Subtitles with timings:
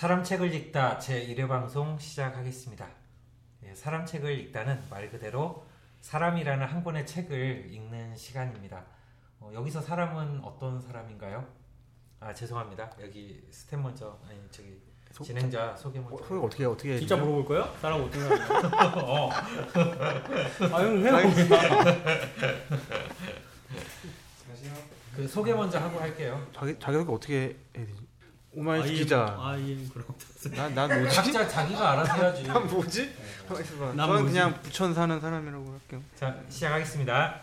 [0.00, 2.88] 사람 책을 읽다 제 1회 방송 시작하겠습니다.
[3.66, 5.66] 예, 사람 책을 읽다는 말 그대로
[6.00, 8.82] 사람이라는 한 권의 책을 읽는 시간입니다.
[9.40, 11.46] 어, 여기서 사람은 어떤 사람인가요?
[12.18, 12.90] 아 죄송합니다.
[13.02, 16.24] 여기 스태프 먼저 아니 저기 소- 진행자 소개 어, 먼저.
[16.24, 17.30] 소개 어떻게 어떻게 진짜 해주죠?
[17.30, 17.74] 물어볼 거야?
[17.82, 19.02] 사람 어떤 사람이야?
[19.04, 19.30] 어.
[20.76, 21.12] 아형 해요.
[25.14, 26.42] 그 소개 먼저 하고 할게요.
[26.54, 27.34] 자기 자기 소개 어떻게
[27.76, 28.09] 해야 되지?
[28.52, 29.36] 오마이뉴스 기자.
[29.38, 30.06] 아임 그럼
[30.56, 31.16] 난난 뭐지?
[31.16, 32.42] 각자 자기가 알아서 해야지.
[32.44, 33.14] 난 뭐지?
[33.46, 33.86] 가만 있어봐.
[33.86, 34.24] 난 저는 뭐지?
[34.26, 36.02] 그냥 부천 사는 사람이라고 할게요.
[36.16, 37.40] 자 시작하겠습니다.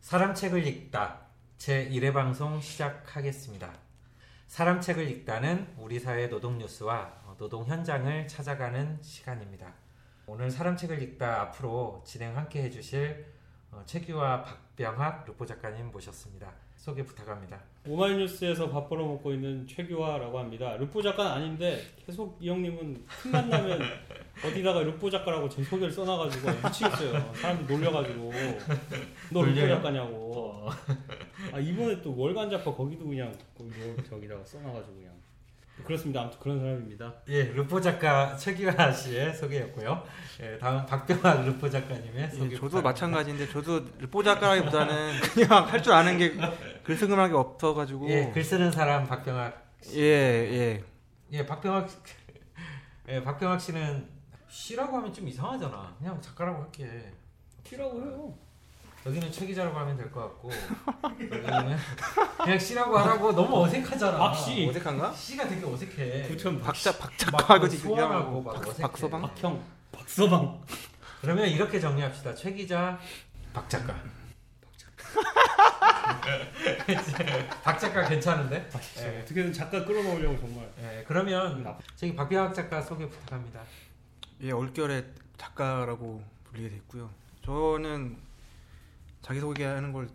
[0.00, 1.18] 사람 책을 읽다
[1.58, 3.70] 제 1회 방송 시작하겠습니다.
[4.46, 9.72] 사람 책을 읽다는 우리 사회 노동 뉴스와 노동 현장을 찾아가는 시간입니다.
[10.26, 13.26] 오늘 사람 책을 읽다 앞으로 진행 함께 해주실
[13.70, 16.52] 어, 최규화 박병학 르포 작가님 모셨습니다.
[16.78, 17.60] 소개 부탁합니다.
[17.86, 20.76] 오마이뉴스에서 밥 벌어 먹고 있는 최규화라고 합니다.
[20.76, 23.80] 르포 작가는 아닌데 계속 이 형님은 틈만 나면
[24.46, 27.34] 어디다가 르포 작가라고 제 소개를 써놔가지고 미치겠어요.
[27.34, 28.32] 사람들 놀려가지고
[29.32, 29.68] 너 르포?
[29.68, 30.68] 작가냐고.
[31.52, 35.12] 아 이번에 또 월간 잡화 거기도 그냥 거기 뭐 저기다가 써놔가지고 그냥
[35.84, 36.20] 그렇습니다.
[36.22, 37.14] 아무튼 그런 사람입니다.
[37.28, 40.02] 예, 르포 작가 최규화 씨의 소개였고요.
[40.42, 42.54] 예, 다음 박병학 루포 작가님의 예, 소개.
[42.56, 42.82] 저도 부탁드립니다.
[42.82, 46.34] 마찬가지인데 저도 뽀작가라기보다는 그냥 할 줄 아는 게
[46.84, 50.84] 글쓰기만 게 없어가지고 예, 글 쓰는 사람 박병학 예 예.
[51.32, 51.88] 예, 박병학
[53.08, 54.08] 예, 박병학 씨는
[54.48, 55.94] 씨라고 하면 좀 이상하잖아.
[55.98, 57.12] 그냥 작가라고 할게.
[57.64, 58.34] 키라고 해요.
[59.08, 60.50] 여기는 최 기자라고 하면 될 것 같고
[61.20, 61.76] 여기는
[62.44, 64.18] 그냥 씨라고 하라고 너무 어색하잖아.
[64.18, 64.68] 박씨.
[64.68, 65.12] 어색한가?
[65.12, 66.28] 씨가 되게 어색해.
[66.28, 68.82] 부천 박자 막 박작가고 소원하고 막 어색해.
[68.82, 69.22] 박서방?
[69.22, 70.60] 박형 박서방
[71.20, 72.34] 그러면 이렇게 정리합시다.
[72.34, 72.98] 최 기자,
[73.52, 73.94] 박 작가.
[77.62, 78.68] 박 작가 괜찮은데?
[78.98, 79.20] 예.
[79.22, 80.68] 어떻게든 작가 끌어놓으려고 정말.
[80.80, 83.60] 예, 그러면 저기 박병학 작가 소개 부탁합니다.
[84.42, 85.04] 예 올겨울에
[85.36, 87.10] 작가라고 불리게 됐고요.
[87.44, 88.16] 저는
[89.22, 90.08] 자기 소개하는 걸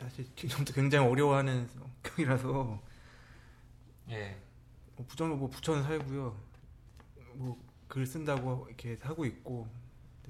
[0.00, 2.80] 사실 지금부터 굉장히 어려워하는 성격이라서
[4.10, 4.36] 예.
[4.96, 6.36] 뭐 부천 뭐 부천 살고요.
[7.34, 9.68] 뭐 글 쓴다고 이렇게 하고 있고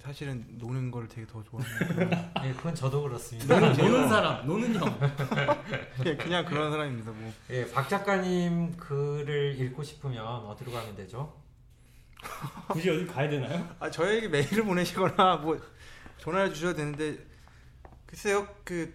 [0.02, 2.32] 사실은 노는 걸 되게 더 좋아합니다.
[2.42, 3.60] 예, 그건 저도 그렇습니다.
[3.60, 4.98] 노는, 노는 사람, 노는 형.
[6.02, 7.12] 그냥, 그냥 그런 사람입니다.
[7.12, 11.38] 뭐 예, 박 작가님 글을 읽고 싶으면 어디로 가면 되죠?
[12.68, 13.76] 굳이 어디 가야 되나요?
[13.78, 15.60] 아 저에게 메일을 보내시거나 뭐
[16.16, 17.18] 전화를 주셔도 되는데
[18.10, 18.92] 글쎄요 그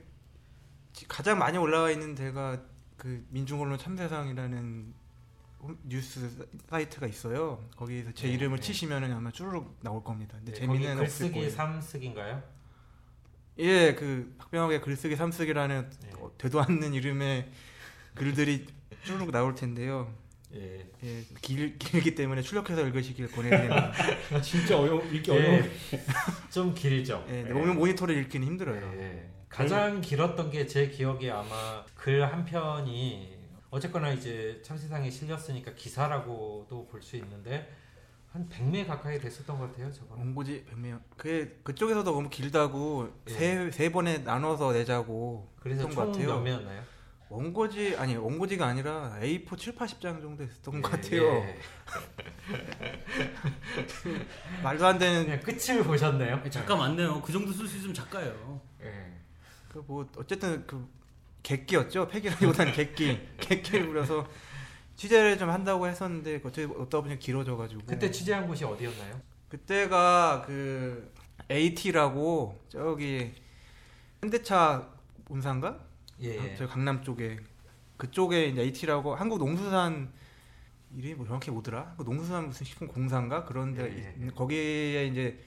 [0.93, 2.61] 지- 가장 많이 올라와 있는 데가
[2.97, 4.93] 그 민중언론 참세상이라는
[5.61, 7.63] 홈- 뉴스 사이트가 있어요.
[7.75, 8.63] 거기서 제 네, 이름을 네.
[8.63, 10.35] 치시면은 아마 쭈르륵 나올 겁니다.
[10.37, 11.49] 근데 네, 재미는 없을 글쓰기.
[11.55, 12.43] 삼쓰기인가요?
[13.59, 16.09] 예, 그 박병학의 글쓰기 삼쓰기라는 네.
[16.19, 17.49] 어, 되도 않는 이름의
[18.15, 18.67] 글들이
[19.03, 20.13] 쭈르륵 나올 텐데요.
[20.55, 20.85] 예.
[21.03, 23.91] 예, 길, 길기 때문에 출력해서 읽으시길 권해드립니다.
[24.41, 25.35] 진짜 어려워, 읽기 예.
[25.37, 25.59] 어려워.
[26.49, 27.25] 좀 길죠.
[27.29, 27.51] 예, 예.
[27.51, 28.81] 오늘 모니터를 읽기는 힘들어요.
[28.99, 29.29] 예.
[29.49, 33.35] 가장 길었던 게 제 기억에 아마 글 한 편이
[33.69, 37.69] 어쨌거나 이제 참세상에 실렸으니까 기사라고도 볼 수 있는데
[38.31, 39.91] 한 100매 가까이 됐었던 것 같아요.
[39.93, 40.23] 저거는.
[40.25, 40.99] 원고지 100명.
[41.17, 43.31] 그게 그쪽에서도 너무 길다고 예.
[43.31, 46.35] 세, 세 번에 나눠서 내자고 그래서 했던 것총 같아요.
[46.35, 46.83] 몇 매였나요?
[47.29, 51.23] 원고지 아니 원고지가 아니라 A4 7, 80장 정도 했었던 것 예, 같아요.
[51.43, 51.57] 예.
[54.63, 56.41] 말도 안 되는 그냥 끝을 보셨네요.
[56.49, 57.21] 작가 많네요.
[57.21, 58.61] 그 정도 쓸 수 있으면 작가예요.
[58.83, 59.13] 예.
[59.69, 60.87] 그 뭐 어쨌든 그
[61.43, 62.07] 객기였죠.
[62.07, 63.19] 팩이라기보다는 객기.
[63.39, 64.27] 객기를 부려서
[64.95, 69.19] 취재를 좀 한다고 했었는데 어떻게 어디다 보니 길어져 가지고 그때 취재한 곳이 어디였나요?
[69.49, 71.11] 그때가 그
[71.51, 73.33] AT라고 저기
[74.21, 74.87] 현대차
[75.25, 75.84] 본사인가?
[76.21, 76.51] 예.
[76.51, 76.55] 예.
[76.55, 77.39] 저 강남 쪽에
[77.97, 80.11] 그쪽에 이제 AT라고 한국 농수산
[80.95, 81.95] 이름이 뭐 정확히 뭐더라?
[81.97, 84.27] 그 농수산 무슨 식품 공사인가 그런 데 예, 예, 예.
[84.29, 85.39] 거기에 이제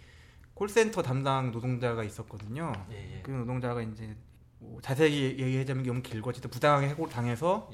[0.54, 2.72] 콜센터 담당 노동자가 있었거든요.
[2.90, 3.18] 예.
[3.18, 3.22] 예.
[3.22, 4.16] 그 노동자가 이제
[4.58, 7.70] 뭐 자세히 얘기하자면 너무 길고 어쨌든 부당하게 해고 당해서.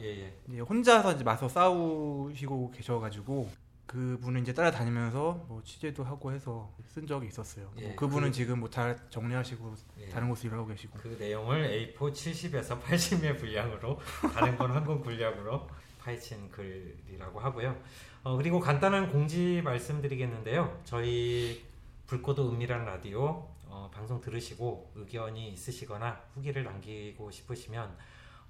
[0.48, 3.50] 이제 혼자서 이제 맞서 싸우시고 계셔가지고
[3.86, 7.70] 그분은 이제 따라다니면서 뭐 취재도 하고 해서 쓴 적이 있었어요.
[7.78, 10.08] 예, 뭐 그분은 그- 지금 뭐 다 정리하시고 예.
[10.08, 13.98] 다른 곳에 일하고 계시고 그 내용을 A4 70에서 80매 분량으로
[14.34, 15.68] 다른 건 한권 분량으로
[16.00, 17.76] 파헤친 글이라고 하고요.
[18.22, 20.80] 어, 그리고 간단한 공지 말씀드리겠는데요.
[20.84, 21.64] 저희
[22.06, 27.96] 불꽃도 은밀한 라디오 어, 방송 들으시고 의견이 있으시거나 후기를 남기고 싶으시면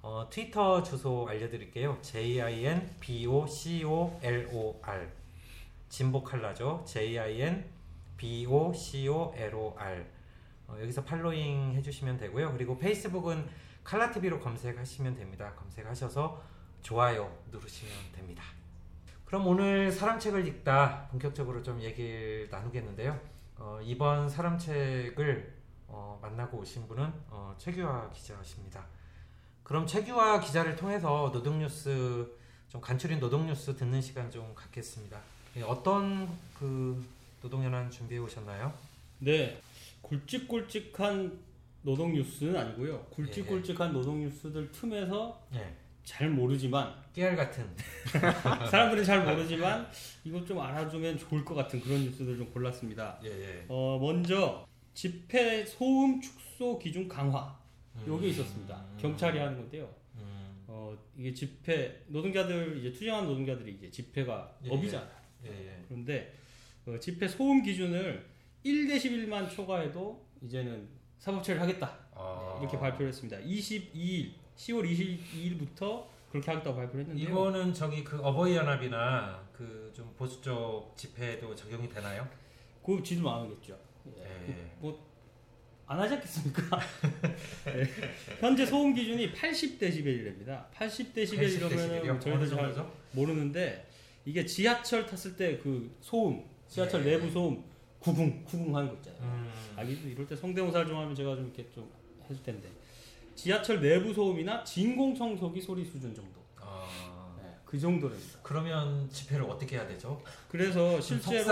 [0.01, 1.97] 어, 트위터 주소 알려드릴게요.
[2.01, 5.09] J I N B O C O L O R
[5.89, 6.83] 진보 칼라죠.
[6.87, 7.69] J I N
[8.17, 10.05] B O C O L O R
[10.67, 12.51] 어, 여기서 팔로잉 해주시면 되고요.
[12.53, 13.47] 그리고 페이스북은
[13.83, 15.53] 칼라TV로 검색하시면 됩니다.
[15.55, 16.41] 검색하셔서
[16.81, 18.43] 좋아요 누르시면 됩니다.
[19.25, 23.19] 그럼 오늘 사람책을 읽다 본격적으로 좀 얘기를 나누겠는데요.
[23.57, 25.55] 어, 이번 사람책을
[25.87, 28.85] 어, 만나고 오신 분은 어, 최규화 기자십니다.
[29.63, 32.31] 그럼 최규화 기자를 통해서 노동뉴스
[32.67, 35.19] 좀 간추린 노동뉴스 듣는 시간 좀 갖겠습니다.
[35.57, 37.01] 예, 어떤 그
[37.41, 38.73] 노동연한 준비해 오셨나요?
[39.19, 39.61] 네,
[40.01, 41.39] 굵직굵직한
[41.81, 43.05] 노동 뉴스는 아니고요.
[43.11, 45.73] 굵직굵직한 노동 뉴스들 틈에서 예,
[46.03, 47.69] 잘 모르지만 깨알 같은
[48.69, 49.87] 사람들은 잘 모르지만
[50.25, 53.19] 이것 좀 알아두면 좋을 것 같은 그런 뉴스들 좀 골랐습니다.
[53.23, 53.65] 예, 예.
[53.69, 57.57] 어, 먼저 집회 소음 축소 기준 강화
[58.05, 58.83] 요게 있었습니다.
[58.97, 59.89] 경찰이 하는 건데요.
[60.15, 65.24] 음, 어, 이게 집회 노동자들 이제 투쟁한 노동자들이 이제 집회가 예, 법이잖아요.
[65.45, 65.83] 예, 예.
[65.87, 66.33] 그런데
[66.85, 68.25] 어, 집회 소음 기준을
[68.65, 70.87] 1데시벨만 초과해도 이제는
[71.19, 73.37] 사법처리를 하겠다 아, 이렇게 발표를 했습니다.
[73.39, 77.29] 22일 10월 22일부터 그렇게 하겠다고 발표를 했는데요.
[77.29, 82.27] 이거는 저기 그 어버이 연합이나 그 좀 보수 쪽 집회에도 적용이 되나요?
[82.85, 83.79] 그 지도 안 하겠죠.
[84.17, 84.71] 예.
[84.79, 86.79] 뭐안 하지 않겠습니까?
[87.65, 87.83] 네.
[88.41, 90.67] 현재 소음 기준이 80 데시벨이랍니다.
[90.73, 93.87] 80 데시벨이라면 저희도 잘죠 모르는데
[94.25, 97.11] 이게 지하철 탔을 때 그 소음, 지하철 예.
[97.11, 97.63] 내부 소음
[97.99, 99.21] 구궁 구궁 하는 거 있잖아요.
[99.23, 101.89] 음, 아기도 이럴 때 성대모사를 좀 하면 제가 좀 이렇게 좀
[102.29, 102.67] 해줄 텐데
[103.35, 106.39] 지하철 내부 소음이나 진공 청소기 소리 수준 정도.
[106.59, 108.39] 아, 네, 그 정도랍니다.
[108.41, 110.21] 그러면 집회를 어떻게 해야 되죠?
[110.49, 111.43] 그래서 좀 실제로?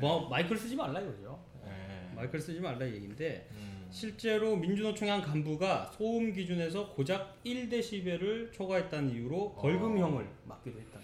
[0.00, 1.38] 뭐 마이크를 쓰지 말라 이거죠.
[1.66, 2.14] 예.
[2.14, 9.54] 마이크를 쓰지 말라 얘기인데 음, 실제로 민주노총 한 간부가 소음 기준에서 고작 1데시벨을 초과했다는 이유로
[9.54, 11.00] 벌금형을 맞기도 했다.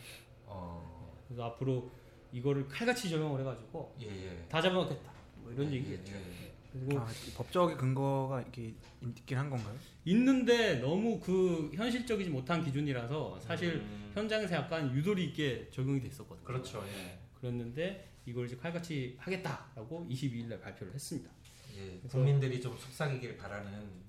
[0.47, 1.91] 어, 그래서 앞으로
[2.33, 4.49] 이거를 칼같이 적용을 해가지고 예, 예.
[4.49, 5.13] 다 잡아놓겠다.
[5.37, 6.13] 뭐 이런 예, 얘기겠죠.
[6.13, 6.55] 예, 예.
[6.73, 9.77] 그리고 아, 법적인 근거가 이게 있긴 한 건가요?
[10.07, 16.45] 있는데 너무 그 현실적이지 못한 기준이라서 사실 음, 현장에서 약간 유도리 있게 적용이 됐었거든요.
[16.45, 16.83] 그렇죠.
[16.89, 17.19] 예.
[17.41, 21.31] 그랬는데 이걸 이제 칼같이 하겠다라고 22일 날 발표를 했습니다.
[21.77, 22.01] 예.
[22.09, 24.05] 국민들이 좀 속삭이길 바라는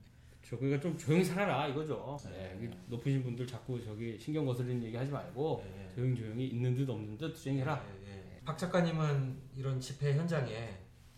[0.48, 2.20] 저 그러니까 좀 조용히 살아라 이거죠.
[2.26, 2.30] 네.
[2.32, 5.96] 네, 여기 높으신 분들 자꾸 저기 신경 거슬리는 얘기 하지 말고 예, 예.
[5.96, 7.84] 조용 조용히 있는 듯 없는 듯 투쟁해라.
[8.06, 8.42] 예, 예.
[8.46, 10.78] 박 작가님은 이런 집회 현장에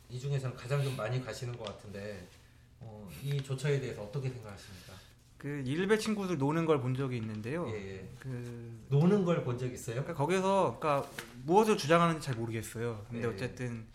[0.09, 2.25] 이 중에서는 가장 좀 많이 가시는 것 같은데
[2.79, 4.93] 어, 이 조처에 대해서 어떻게 생각하십니까?
[5.37, 7.67] 그 일베 친구들 노는 걸 본 적이 있는데요.
[7.69, 8.09] 예, 예.
[8.19, 9.95] 그 노는 걸 본 적 있어요?
[10.03, 11.09] 그러니까 거기서 그러니까
[11.43, 13.05] 무엇을 주장하는지 잘 모르겠어요.
[13.09, 13.33] 근데 네.
[13.33, 13.85] 어쨌든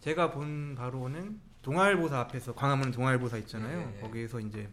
[0.00, 3.78] 제가 본 바로는 동아일보사 앞에서 광화문 동아일보사 있잖아요.
[3.78, 4.00] 네, 네.
[4.00, 4.68] 거기에서 이제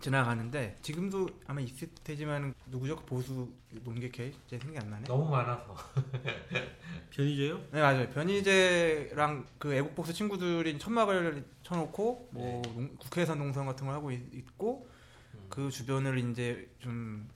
[0.00, 2.96] 지나가는데 지금도 아마 있을 테지만 누구죠?
[2.96, 3.48] 그 보수
[3.82, 5.04] 논객회 제 생각이 안 나네.
[5.08, 5.74] 너무 많아서
[7.10, 7.58] 변희재요?
[7.72, 8.08] 네 맞아요.
[8.10, 12.72] 변희재랑 그 애국보수 친구들이 천막을 쳐놓고 뭐 네.
[12.74, 14.88] 농- 국회의사 농성 같은 걸 하고 있- 있고
[15.34, 15.46] 음.
[15.48, 17.28] 그 주변을 이제 좀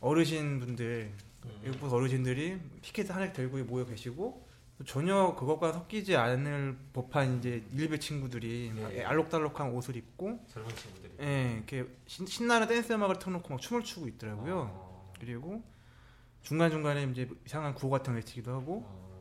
[0.00, 1.12] 어르신 분들
[1.44, 1.60] 음.
[1.62, 4.48] 외국 어르신들이 피켓 하나 들고 모여 계시고
[4.86, 9.04] 전혀 그것과 섞이지 않을 법한 이제 일베 친구들이 막 예.
[9.04, 14.08] 알록달록한 옷을 입고 젊은 친구들이 예, 이렇게 신, 신나는 댄스 음악을 틀어놓고 막 춤을 추고
[14.08, 14.70] 있더라고요.
[14.72, 15.62] 어, 그리고
[16.42, 19.20] 중간 중간에 이제 이상한 구호 같은 거 외치기도 하고 어,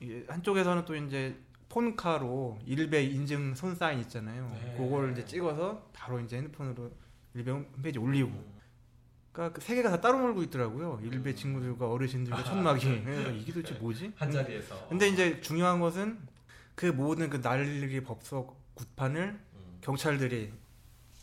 [0.00, 1.36] 이게 한쪽에서는 또 이제
[1.68, 4.50] 폰카로 일베 인증 손 사인 있잖아요.
[4.60, 4.74] 네.
[4.76, 6.90] 그걸 이제 찍어서 바로 이제 핸드폰으로
[7.34, 8.55] 일베 홈페이지 올리고.
[9.36, 9.36] 음.
[9.36, 11.00] 그러니까 그 세계가 다 따로 놀고 있더라고요.
[11.02, 11.36] 일베 음.
[11.36, 13.02] 친구들과 어르신들과 천막이.
[13.04, 14.12] 그래서 이게 도대체 뭐지?
[14.16, 16.18] 한 자리에서 근데 이제 중요한 것은
[16.74, 19.78] 그 모든 그 난리 법석 굿판을 음.
[19.82, 20.52] 경찰들이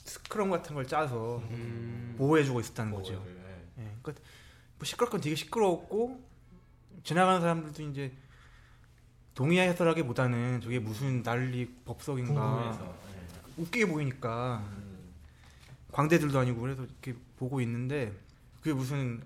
[0.06, 2.16] 스크럼 같은 걸 짜서 음.
[2.18, 3.16] 보호해주고 있었다는 거죠.
[3.16, 3.36] 보호를,
[3.80, 3.84] 예.
[3.84, 4.24] 예, 그러니까
[4.78, 6.22] 뭐 시끄럽건 되게 시끄러웠고
[7.04, 8.12] 지나가는 사람들도 이제
[9.34, 13.62] 동의해서라기보다는 저게 무슨 난리 법석인가 궁금해서 예.
[13.62, 15.14] 웃기게 보이니까 음.
[15.92, 18.14] 광대들도 아니고 그래서 이렇게 보고 있는데
[18.62, 19.22] 그게 무슨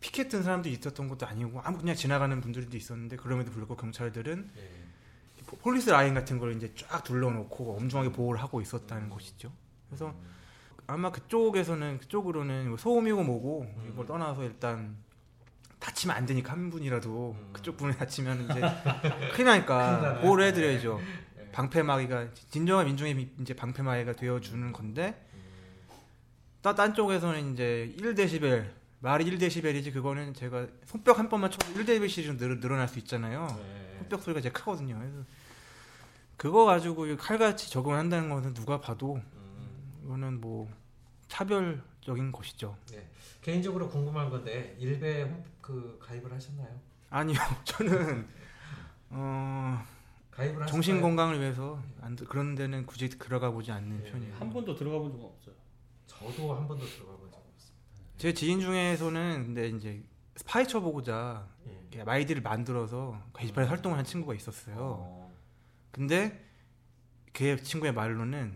[0.00, 4.70] 피켓 든 사람도 있었던 것도 아니고 아무 그냥 지나가는 분들도 있었는데 그럼에도 불구하고 경찰들은 예.
[5.46, 9.50] 포- 폴리스 라인 같은 걸 이제 쫙 둘러놓고 엄중하게 보호를 하고 있었다는 것이죠.
[9.88, 10.14] 그래서 음.
[10.86, 13.90] 아마 그쪽에서는 그쪽으로는 소음이고 뭐고 음.
[13.90, 14.96] 이걸 떠나서 일단
[15.78, 17.50] 다치면 안 되니까 한 분이라도 음.
[17.54, 18.60] 그쪽 분이 다치면 이제
[19.32, 20.20] 큰일 나니까.
[20.20, 21.00] 보호를 해드려야죠.
[21.38, 21.50] 예.
[21.52, 25.26] 방패막이가 진정한 민중의 미- 이제 방패막이가 되어주는 건데
[26.60, 26.62] 음.
[26.62, 32.60] 딴, 딴 쪽에서는 이제 1데시벨 말이 1데시벨이지 그거는 제가 손뼉 한 번만 쳐도 1데시벨이 늘,
[32.60, 33.46] 늘어날 수 있잖아요.
[33.58, 33.98] 예.
[34.08, 34.98] 손뼉 소리가 제일 크거든요.
[34.98, 35.24] 그래서
[36.36, 40.02] 그거 가지고 이 칼같이 적용을 한다는 것은 누가 봐도 음.
[40.04, 40.68] 이거는 뭐
[41.28, 42.76] 차별적인 것이죠.
[43.42, 46.68] 개인적으로 궁금한 건데 일베 홈- 그 가입을 하셨나요?
[47.10, 48.26] 아니요, 저는
[49.10, 49.82] 어,
[50.30, 50.66] 가입을?
[50.66, 54.10] 정신 건강을 위해서 안, 들- 그런 데는 굳이 들어가 보지 않는 네.
[54.10, 54.34] 편이에요.
[54.36, 55.49] 한 번도 들어가 본 적은 없어요.
[56.20, 57.78] 저도 한 번도 들어가 본적 없습니다.
[58.18, 60.02] 제 지인 중에서는 근데 이제
[60.36, 61.46] 스파이 쳐보고자
[61.94, 62.04] 예.
[62.04, 64.76] 마이디를 만들어서 게시판에 서 활동을 한 친구가 있었어요.
[64.78, 65.32] 어.
[65.90, 66.44] 근데
[67.32, 68.54] 그 친구의 말로는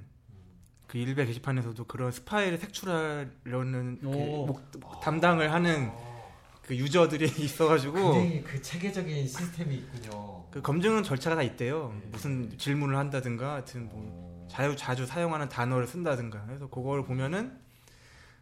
[0.87, 4.47] 그 일베 게시판에서도 그런 스파이를 색출하려는 그 오.
[4.47, 6.15] 목- 담당을 하는 어.
[6.63, 10.47] 그 유저들이 있어가지고 굉장히 그 체계적인 시스템이 있군요.
[10.51, 11.93] 그 검증은 절차가 다 있대요.
[12.01, 12.09] 네.
[12.11, 14.34] 무슨 질문을 한다든가 하여튼 뭐 어.
[14.55, 17.59] 자주 자주 사용하는 단어를 쓴다든가 그래서 그걸 보면은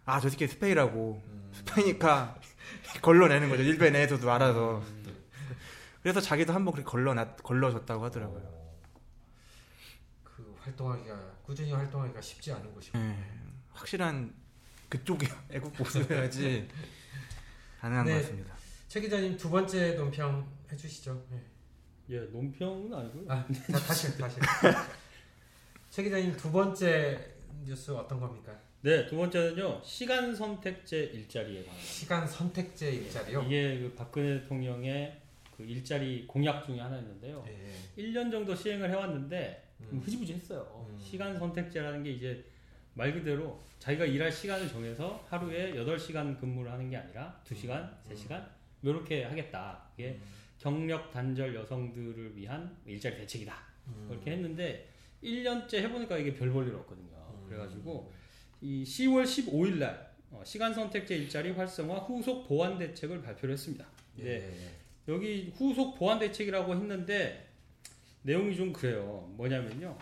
[0.05, 1.51] 아 저 새끼 스페이라고 음.
[1.55, 2.37] 스페이니까
[3.01, 5.23] 걸러내는 거죠 일베 내에서도 알아서 음.
[6.03, 8.43] 그래서 자기도 한번 그렇게 걸러놨 걸러줬다고 하더라고요.
[8.45, 8.81] 어.
[10.25, 12.99] 그 활동하기가 꾸준히 활동하기가 쉽지 않은 곳이고.
[12.99, 13.17] 예,
[13.73, 14.35] 확실한
[14.89, 16.69] 그쪽이 애국 보수해야지
[17.81, 18.15] 가능한 네.
[18.15, 18.55] 것 같습니다.
[18.89, 21.25] 최 기자님 두 번째 논평 해주시죠.
[21.31, 21.41] 네.
[22.11, 23.25] 예, 논평은 아니고요.
[23.29, 24.41] 아, 자, 다시 다시.
[25.93, 27.19] 최 기자님 두 번째
[27.67, 28.59] 뉴스 어떤 겁니까?
[28.81, 29.83] 네, 두 번째는요.
[29.85, 31.81] 시간 선택제 일자리에 관한.
[31.83, 33.43] 시간 선택제 일자리요.
[33.43, 35.21] 이게 그 박근혜 대통령의
[35.55, 37.45] 그 일자리 공약 중에 하나였는데요.
[37.47, 38.03] 예, 예.
[38.05, 40.03] 1년 정도 시행을 해왔는데 좀 음.
[40.03, 40.89] 흐지부지했어요.
[40.89, 40.99] 음.
[40.99, 42.43] 시간 선택제라는 게 이제
[42.95, 48.49] 말 그대로 자기가 일할 시간을 정해서 하루에 8시간 근무를 하는 게 아니라 2시간, 3시간
[48.83, 49.83] 이렇게 하겠다.
[49.99, 50.19] 이게
[50.59, 53.55] 경력 단절 여성들을 위한 일자리 대책이다.
[53.89, 54.07] 음.
[54.09, 54.89] 그렇게 했는데
[55.23, 57.09] 1년째 해보니까 이게 별 볼일 없거든요.
[57.09, 57.47] 음.
[57.49, 58.13] 그래가지고
[58.61, 63.87] 이 10월 15일 날 어, 시간 선택제 일자리 활성화 후속 보완 대책을 발표를 했습니다.
[64.19, 65.13] 예, 네, 예.
[65.13, 67.49] 여기 후속 보완 대책이라고 했는데
[68.23, 69.29] 내용이 좀 그래요.
[69.37, 69.97] 뭐냐면요.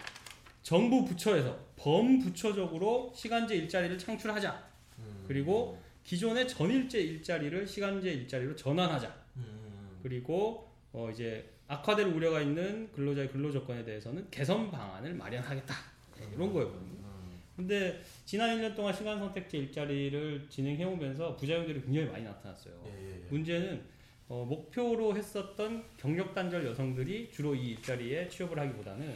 [0.63, 4.71] 정부 부처에서 범부처적으로 시간제 일자리를 창출하자.
[4.99, 5.25] 음.
[5.27, 9.15] 그리고 기존의 전일제 일자리를 시간제 일자리로 전환하자.
[9.37, 9.99] 음.
[10.03, 15.75] 그리고 어 이제 악화될 우려가 있는 근로자의 근로 조건에 대해서는 개선 방안을 마련하겠다.
[16.19, 16.99] 네, 이런 거였거든요.
[16.99, 17.41] 음.
[17.55, 22.75] 근데 지난 1년 동안 시간 선택제 일자리를 진행해 오면서 부작용들이 굉장히 많이 나타났어요.
[22.87, 23.27] 예, 예, 예.
[23.29, 23.85] 문제는
[24.29, 29.15] 어, 목표로 했었던 경력 단절 여성들이 주로 이 일자리에 취업을 하기보다는.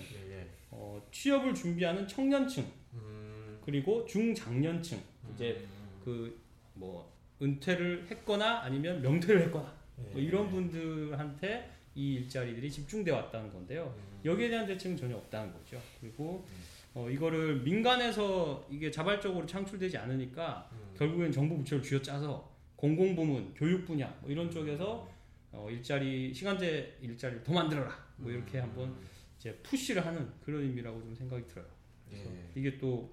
[0.70, 3.58] 어, 취업을 준비하는 청년층 음.
[3.64, 5.00] 그리고 중장년층
[5.34, 5.66] 이제
[6.06, 6.30] 음.
[6.78, 13.94] 그뭐 은퇴를 했거나 아니면 명퇴를 했거나 예, 뭐 이런 분들한테 이 일자리들이 집중돼 왔다는 건데요.
[13.96, 14.20] 음.
[14.24, 15.80] 여기에 대한 대책은 전혀 없다는 거죠.
[16.00, 16.64] 그리고 음.
[16.94, 20.94] 어, 이거를 민간에서 이게 자발적으로 창출되지 않으니까 음.
[20.96, 25.08] 결국엔 정부 부처를 쥐어짜서 공공부문, 교육 분야 뭐 이런 쪽에서
[25.52, 28.64] 어, 일자리 시간제 일자리를 더 만들어라 뭐 이렇게 음.
[28.64, 28.96] 한번
[29.38, 31.66] 이제 푸시를 하는 그런 의미라고 좀 생각이 들어요.
[32.08, 32.50] 그래서 예.
[32.54, 33.10] 이게 또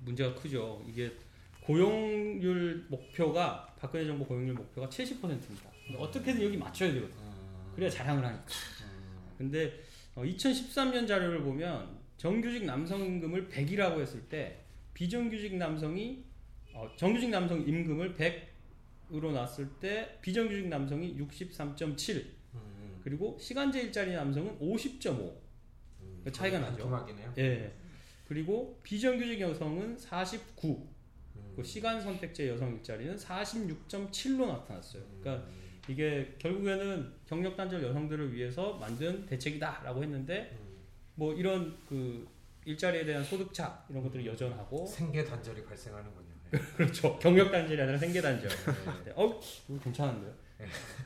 [0.00, 0.84] 문제가 크죠.
[0.88, 1.12] 이게
[1.62, 5.70] 고용률 목표가 박근혜 정부 고용률 목표가 70%입니다.
[5.96, 7.16] 어떻게든 여기 맞춰야 되거든.
[7.18, 7.23] 음.
[7.74, 8.44] 그래야 자랑을 하니까.
[8.82, 9.34] 음.
[9.38, 9.80] 근데
[10.16, 14.60] 2013년 자료를 보면 정규직 남성 임금을 100이라고 했을 때
[14.94, 16.24] 비정규직 남성이
[16.72, 23.00] 어, 정규직 남성 임금을 100으로 놨을 때 비정규직 남성이 63.7 음.
[23.02, 25.36] 그리고 시간제 일자리 남성은 50.5
[26.00, 26.20] 음.
[26.24, 26.84] 그 차이가 나죠.
[27.38, 27.72] 예.
[28.26, 30.88] 그리고 비정규직 여성은 49
[31.36, 31.52] 음.
[31.56, 35.02] 그 시간 선택제 여성 일자리는 46.7로 나타났어요.
[35.20, 35.63] 그러니까 음.
[35.88, 40.78] 이게 결국에는 경력 단절 여성들을 위해서 만든 대책이다라고 했는데 음.
[41.14, 42.26] 뭐 이런 그
[42.64, 46.34] 일자리에 대한 소득차 이런 것들이 여전하고 생계 단절이 발생하는군요.
[46.50, 46.58] 네.
[46.76, 48.48] 그렇죠 경력 단절이 아니라 생계 단절.
[48.48, 49.04] 네.
[49.04, 49.12] 네.
[49.14, 49.40] 어,
[49.82, 50.32] 괜찮은데요?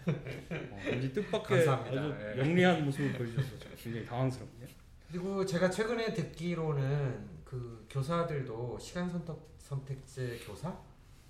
[0.07, 2.01] 어, 왠지 뜻밖의 감사합니다.
[2.01, 2.39] 아주 네.
[2.39, 4.69] 영리한 모습을 보여주셔서 굉장히 당황스럽네요.
[5.11, 10.88] 그리고 제가 최근에 듣기로는 그 교사들도 시간 선택 선택제 교사 뭐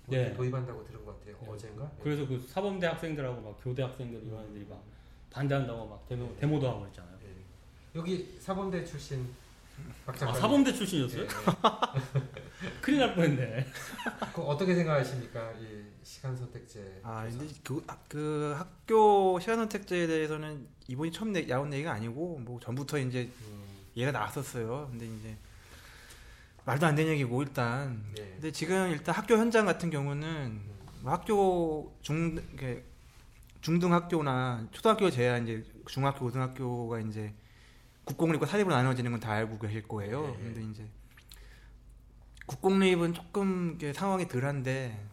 [0.09, 0.33] 네.
[0.33, 1.35] 도입한다고 들은 것 같아요.
[1.41, 1.47] 네.
[1.49, 1.91] 어젠가.
[2.01, 4.83] 그래서 그 사범대 학생들하고 막 교대 학생들 이런 애들이 막
[5.29, 7.17] 반대한다고 막 데모, 데모도 하고 그랬잖아요.
[7.23, 7.99] 예.
[7.99, 9.27] 여기 사범대 출신
[10.05, 10.33] 박 아.
[10.33, 11.21] 사범대 출신이었어요?
[11.21, 11.29] 예, 예.
[12.81, 13.65] 큰일 날 뻔했네.
[14.33, 15.51] 그 어떻게 생각하십니까?
[15.53, 17.01] 이 시간 선택제.
[17.03, 17.23] 아.
[17.29, 22.59] 근데 그, 학- 그 학교 시간 선택제에 대해서는 이번이 처음 내, 나온 얘기가 아니고 뭐
[22.59, 23.63] 전부터 이제 음,
[23.95, 24.87] 얘가 나왔었어요.
[24.91, 25.37] 근데 이제
[26.69, 28.03] 말도 안 되는 얘기고 일단.
[28.15, 28.29] 네.
[28.33, 32.39] 근데 지금 일단 학교 현장 같은 경우는 음, 뭐 학교 중
[33.61, 37.33] 중등 학교나 초등학교 제야 이제 중학교 고등학교가 이제
[38.03, 40.27] 국공립과 사립으로 나눠지는 건 다 알고 계실 거예요.
[40.27, 40.37] 네.
[40.43, 40.87] 근데 이제
[42.45, 45.03] 국공립은 조금 상황이 덜한데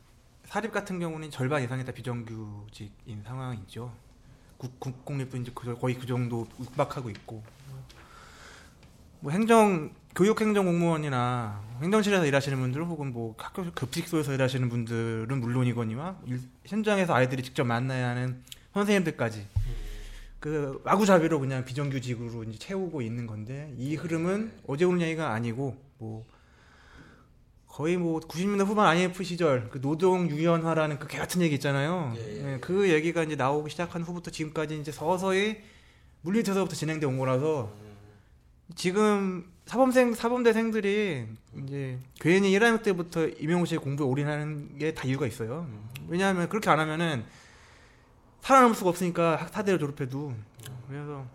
[0.45, 3.95] 사립 같은 경우는 절반 이상이 다 비정규직인 상황이죠.
[4.59, 7.43] 국, 국공립도 이제 그- 거의 그 정도 육박하고 있고
[9.21, 16.41] 뭐 행정 교육행정 공무원이나 행정실에서 일하시는 분들 혹은 뭐 학교 급식소에서 일하시는 분들은 물론이거니와 일-
[16.65, 18.43] 현장에서 아이들이 직접 만나야 하는
[18.73, 19.73] 선생님들까지 음,
[20.41, 26.25] 그 마구잡이로 그냥 비정규직으로 이제 채우고 있는 건데 이 흐름은 어제 오는 얘기가 아니고 뭐
[27.67, 32.15] 거의 뭐 90년대 후반 IMF 시절 그 노동 유연화라는 그 개 같은 얘기 있잖아요.
[32.17, 32.55] 예, 예.
[32.55, 35.59] 예, 그 얘기가 이제 나오기 시작한 후부터 지금까지 이제 서서히
[36.23, 37.71] 물리쳐서부터 진행돼 온 거라서
[38.75, 41.27] 지금 사범생 사범대생들이
[41.65, 45.67] 이제 괜히 1학년 때부터 임용고 시 공부에 올인하는 게 다 이유가 있어요.
[46.09, 47.25] 왜냐하면 그렇게 안 하면은
[48.41, 50.35] 살아남을 수가 없으니까 학사대를 졸업해도
[50.89, 51.27] 그래서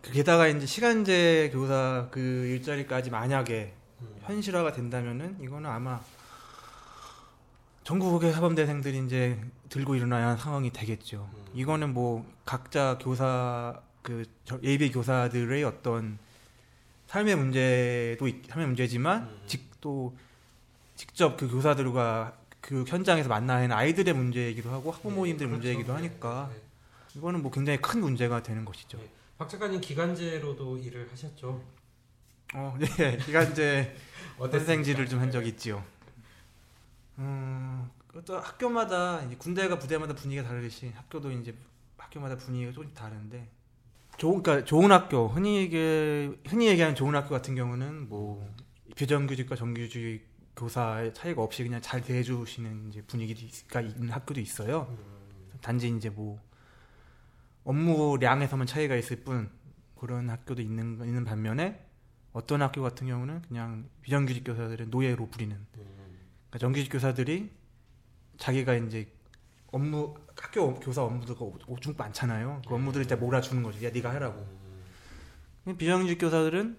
[0.00, 3.74] 그 게다가 이제 시간제 교사 그 일자리까지 만약에
[4.22, 6.00] 현실화가 된다면은 이거는 아마
[7.84, 11.28] 전국의 사범대생들이 이제 들고 일어나야 하는 상황이 되겠죠.
[11.52, 16.18] 이거는 뭐 각자 교사 그 저- 예비 교사들의 어떤
[17.06, 20.16] 삶의 문제도 있- 삶의 문제지만 직또
[20.96, 26.60] 직접 그 교사들과 그 현장에서 만나야 하는 아이들의 문제이기도 하고 학부모님들 문제이기도 하니까 네.
[27.16, 28.98] 이거는 뭐 굉장히 큰 문제가 되는 것이죠.
[28.98, 29.08] 네.
[29.38, 31.62] 박 작가님 기간제로도 일을 하셨죠?
[32.54, 32.86] 어, 네.
[33.18, 33.96] 기간제?
[34.38, 35.84] 선생지를 좀 한 적이 있지요.
[37.18, 37.88] 음,
[38.24, 41.54] 또 학교마다 군대가 부대마다 분위기가 다르듯이 학교도 이제
[41.96, 43.46] 학교마다 분위기가 조금 다른데
[44.16, 45.76] 좋은 그러니까 좋은 학교 흔히 얘기
[46.46, 48.48] 흔히 얘기하는 좋은 학교 같은 경우는 뭐
[48.94, 54.86] 비정규직과 정규직 교사의 차이가 없이 그냥 잘 대해주시는 이제 분위기가 있는 학교도 있어요.
[54.90, 56.40] 음, 단지 이제 뭐
[57.64, 59.50] 업무량에서만 차이가 있을 뿐
[59.96, 61.84] 그런 학교도 있는 있는 반면에
[62.32, 65.56] 어떤 학교 같은 경우는 그냥 비정규직 교사들은 노예로 부리는.
[65.56, 65.66] 음,
[66.50, 67.50] 그러니까 정규직 교사들이
[68.38, 69.08] 자기가 이제
[69.72, 72.62] 업무 학교 업- 교사 업무들가 오중 많잖아요.
[72.66, 73.84] 그 업무들을 이제 몰아주는 거죠.
[73.84, 74.46] 야 네가 해라고.
[75.66, 76.76] 음, 비정규직 교사들은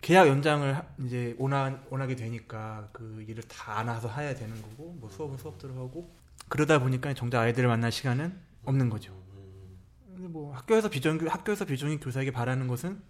[0.00, 5.10] 계약 연장을 하- 이제 원하, 원하게 되니까 그 일을 다 안아서 해야 되는 거고 뭐
[5.10, 6.10] 수업은 수업대로 하고
[6.48, 8.32] 그러다 보니까 정작 아이들을 만날 시간은
[8.64, 9.12] 없는 거죠.
[9.34, 9.78] 음,
[10.14, 13.00] 근데 뭐 학교에서 비정규 학교에서 비정규 교사에게 바라는 것은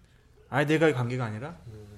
[0.49, 1.88] 아이들과의 관계가 아니라 음,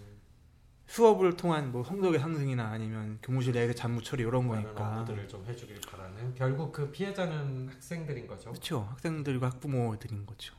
[0.92, 5.80] 수업을 통한 뭐 성적의 상승이나 아니면 교무실 내에서 잡무 처리 이런 거니까 업무들을 좀 해주길
[5.90, 8.52] 바라는 결국 그 피해자는 학생들인 거죠.
[8.52, 10.54] 그렇죠 학생들과 학부모들인 거죠.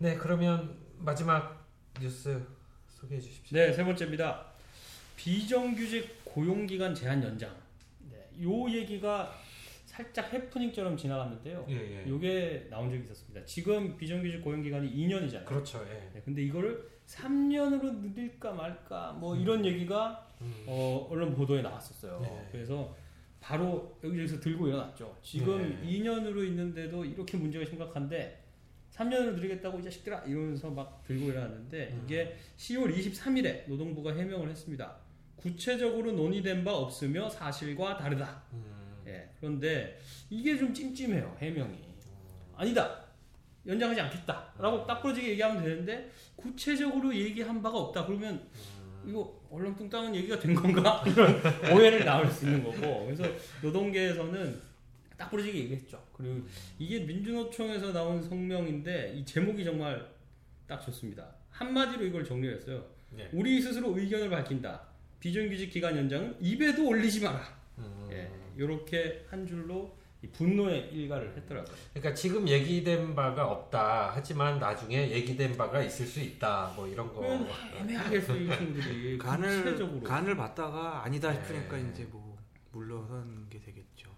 [0.00, 1.66] 네, 그러면 마지막
[2.00, 2.40] 뉴스
[2.88, 3.58] 소개해 주십시오.
[3.58, 4.46] 네, 세 번째입니다.
[5.16, 7.54] 비정규직 고용기간 제한 연장.
[8.10, 9.34] 네, 요 얘기가
[9.98, 11.66] 살짝 해프닝처럼 지나갔는데요.
[11.68, 12.08] 예, 예.
[12.08, 13.44] 요게 나온 적이 있었습니다.
[13.44, 15.44] 지금 비정규직 고용 기간이 2년이잖아요.
[15.44, 15.84] 그렇죠.
[15.90, 16.10] 예.
[16.14, 22.20] 네, 근데 이거를 3년으로 늘릴까 말까 뭐 이런 얘기가 음, 어, 언론 보도에 나왔었어요.
[22.20, 22.48] 네.
[22.52, 22.94] 그래서
[23.40, 25.16] 바로 여기저기서 들고 일어났죠.
[25.20, 25.98] 지금 네.
[25.98, 28.44] 2년으로 있는데도 이렇게 문제가 심각한데
[28.92, 32.02] 3년으로 늘리겠다고 이 자식들아 이러면서 막 들고 일어났는데 음.
[32.04, 34.96] 이게 10월 23일에 노동부가 해명을 했습니다.
[35.34, 38.44] 구체적으로 논의된 바 없으며 사실과 다르다.
[38.52, 38.77] 음,
[39.08, 39.98] 예, 그런데
[40.30, 41.78] 이게 좀 찜찜해요 해명이.
[42.56, 43.04] 아니다.
[43.66, 48.06] 연장하지 않겠다라고 딱 부러지게 얘기하면 되는데 구체적으로 얘기한 바가 없다.
[48.06, 51.02] 그러면 음, 이거 얼렁뚱땅한 얘기가 된 건가?
[51.06, 51.40] 이런
[51.72, 53.06] 오해를 나올 수 있는 거고.
[53.06, 53.24] 그래서
[53.62, 54.60] 노동계에서는
[55.16, 56.02] 딱 부러지게 얘기했죠.
[56.12, 56.40] 그리고
[56.78, 60.08] 이게 민주노총에서 나온 성명인데 이 제목이 정말
[60.66, 61.26] 딱 좋습니다.
[61.50, 62.84] 한마디로 이걸 정리했어요.
[63.18, 63.28] 예.
[63.32, 64.82] 우리 스스로 의견을 밝힌다.
[65.20, 67.40] 비정규직 기간 연장은 입에도 올리지 마라.
[67.78, 71.74] 음, 예, 이렇게 한 줄로 이 분노의 일가를 했더라고요.
[71.94, 74.10] 그러니까 지금 얘기된 바가 없다.
[74.12, 76.72] 하지만 나중에 얘기된 바가 있을 수 있다.
[76.74, 77.24] 뭐 이런 거.
[77.76, 80.00] 애매하겠어 이 친구들이 간을 구체적으로.
[80.02, 81.88] 간을 봤다가 아니다 싶으니까 네.
[81.92, 82.36] 이제 뭐
[82.72, 84.08] 물러서는 게 되겠죠.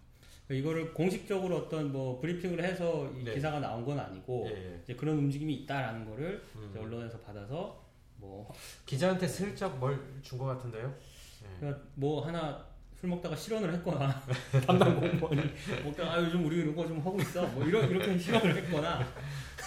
[0.50, 3.34] 이거를 공식적으로 어떤 뭐 브리핑을 해서 이 네.
[3.34, 4.80] 기사가 나온 건 아니고 예, 예.
[4.82, 6.74] 이제 그런 움직임이 있다라는 거를 음.
[6.76, 7.84] 언론에서 받아서
[8.16, 8.52] 뭐,
[8.84, 10.92] 기자한테 슬쩍 뭘 준 것 같은데요.
[11.44, 11.60] 예.
[11.60, 12.66] 그냥 뭐 하나
[13.00, 14.22] 술 먹다가 실언을 했거나
[14.66, 15.40] 담당 공무원이
[15.84, 19.06] 먹다가 아 요즘 우리 이런 거 좀 하고 있어 뭐 이런 이렇게 실언을 했거나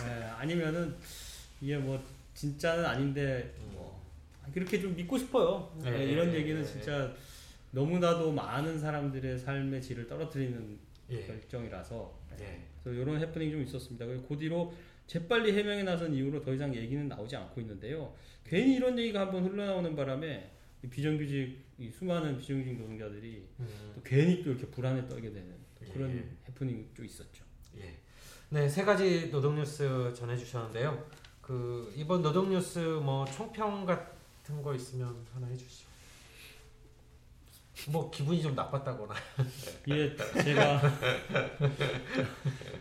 [0.08, 0.96] 예, 아니면은
[1.60, 2.00] 이게 뭐
[2.36, 4.00] 진짜는 아닌데 뭐
[4.54, 6.68] 그렇게 좀 믿고 싶어요 네, 예, 이런 네, 얘기는 네.
[6.68, 7.12] 진짜
[7.72, 10.78] 너무나도 많은 사람들의 삶의 질을 떨어뜨리는
[11.10, 11.26] 예.
[11.26, 12.60] 결정이라서 예.
[12.84, 14.06] 그래서 이런 해프닝이 좀 있었습니다.
[14.06, 14.74] 그리고 그 뒤로
[15.08, 18.14] 재빨리 해명에 나선 이후로 더 이상 얘기는 나오지 않고 있는데요.
[18.46, 20.50] 괜히 이런 얘기가 한번 흘러나오는 바람에
[20.84, 25.92] 이 비정규직 이 수많은 비정규직 노동자들이 음, 또 괜히 또 이렇게 불안에 떨게 되는 또
[25.92, 26.30] 그런 예.
[26.48, 27.44] 해프닝이 좀 있었죠.
[27.78, 27.98] 예.
[28.50, 31.10] 네, 세 가지 노동 뉴스 전해 주셨는데요.
[31.42, 35.88] 그 이번 노동 뉴스 뭐 총평 같은 거 있으면 하나 해 주시죠.
[37.90, 39.14] 뭐 기분이 좀 나빴다거나.
[39.86, 40.82] 이게 제가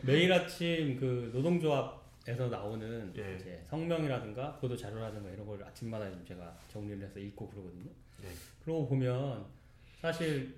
[0.03, 3.37] 매일 아침 그 노동조합 에서 나오는 예.
[3.37, 7.91] 이제 성명이라든가 보도 자료라든가 이런 걸 아침마다 좀 제가 정리를 해서 읽고 그러거든요.
[8.23, 8.29] 예.
[8.65, 9.45] 그러고 보면
[10.01, 10.55] 사실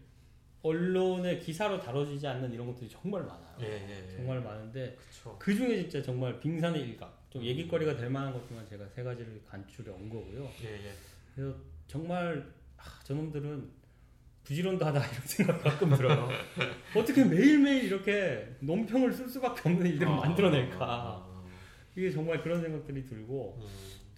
[0.63, 3.57] 언론의 기사로 다뤄지지 않는 이런 것들이 정말 많아요.
[3.61, 4.17] 예, 예, 예.
[4.17, 5.39] 정말 많은데 그렇죠.
[5.39, 9.93] 그 중에 진짜 정말 빙산의 일각, 좀 얘기거리가 될 만한 것들만 제가 세 가지를 간추려
[9.93, 10.51] 온 거고요.
[10.65, 10.93] 예, 예.
[11.35, 11.55] 그래서
[11.87, 13.71] 정말 아, 저놈들은
[14.45, 16.29] 부지런도 하다 이런 생각 가끔 들어요.
[16.97, 20.79] 어떻게 매일매일 이렇게 논평을 쓸 수밖에 없는 일들을 아, 만들어낼까.
[20.81, 21.34] 아,
[21.97, 23.69] 이게 정말 그런 생각들이 들고 음,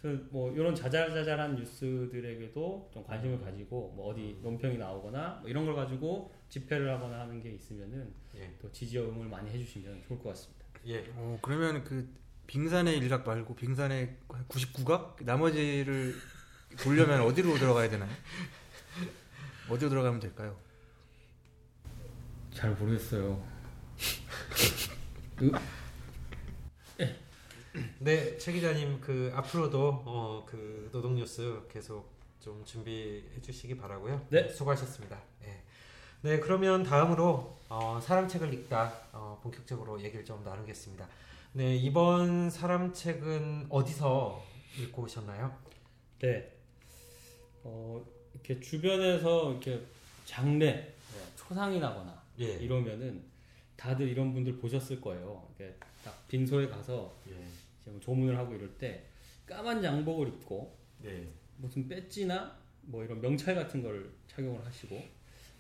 [0.01, 5.75] 저는 뭐 이런 자잘자잘한 뉴스들에게도 좀 관심을 가지고 뭐 어디 논평이 나오거나 뭐 이런 걸
[5.75, 10.67] 가지고 집회를 하거나 하는 게 있으면은 예, 또 지지응을 많이 해주시면 좋을 것 같습니다.
[10.87, 11.05] 예.
[11.17, 12.09] 어, 그러면 그
[12.47, 16.15] 빙산의 일각 말고 빙산의 99각 나머지를
[16.83, 18.11] 보려면 어디로 들어가야 되나요?
[19.69, 20.57] 어디로 들어가면 될까요?
[22.53, 23.45] 잘 모르겠어요.
[28.01, 32.11] 네, 최 기자님 그 앞으로도 어, 그 노동 뉴스 계속
[32.41, 34.27] 좀 준비해 주시기 바라고요.
[34.31, 34.49] 네.
[34.49, 35.21] 수고하셨습니다.
[35.45, 35.63] 예.
[36.23, 41.07] 네, 그러면 다음으로 어, 사람책을 읽다 어, 본격적으로 얘기를 좀 나누겠습니다.
[41.53, 44.43] 네, 이번 사람책은 어디서
[44.79, 45.55] 읽고 오셨나요?
[46.21, 46.53] 네.
[47.65, 49.83] 어, 이렇게 주변에서 이렇게
[50.25, 52.55] 장례, 뭐 초상이 나거나 예.
[52.55, 53.25] 이러면은
[53.77, 55.47] 다들 이런 분들 보셨을 거예요.
[55.59, 57.66] 이렇게 딱 빈소에 가서 예.
[57.91, 59.05] 뭐 조문을 하고 이럴 때
[59.47, 61.29] 까만 양복을 입고 네.
[61.57, 65.03] 무슨 배지나 뭐 이런 명찰 같은 걸 착용을 하시고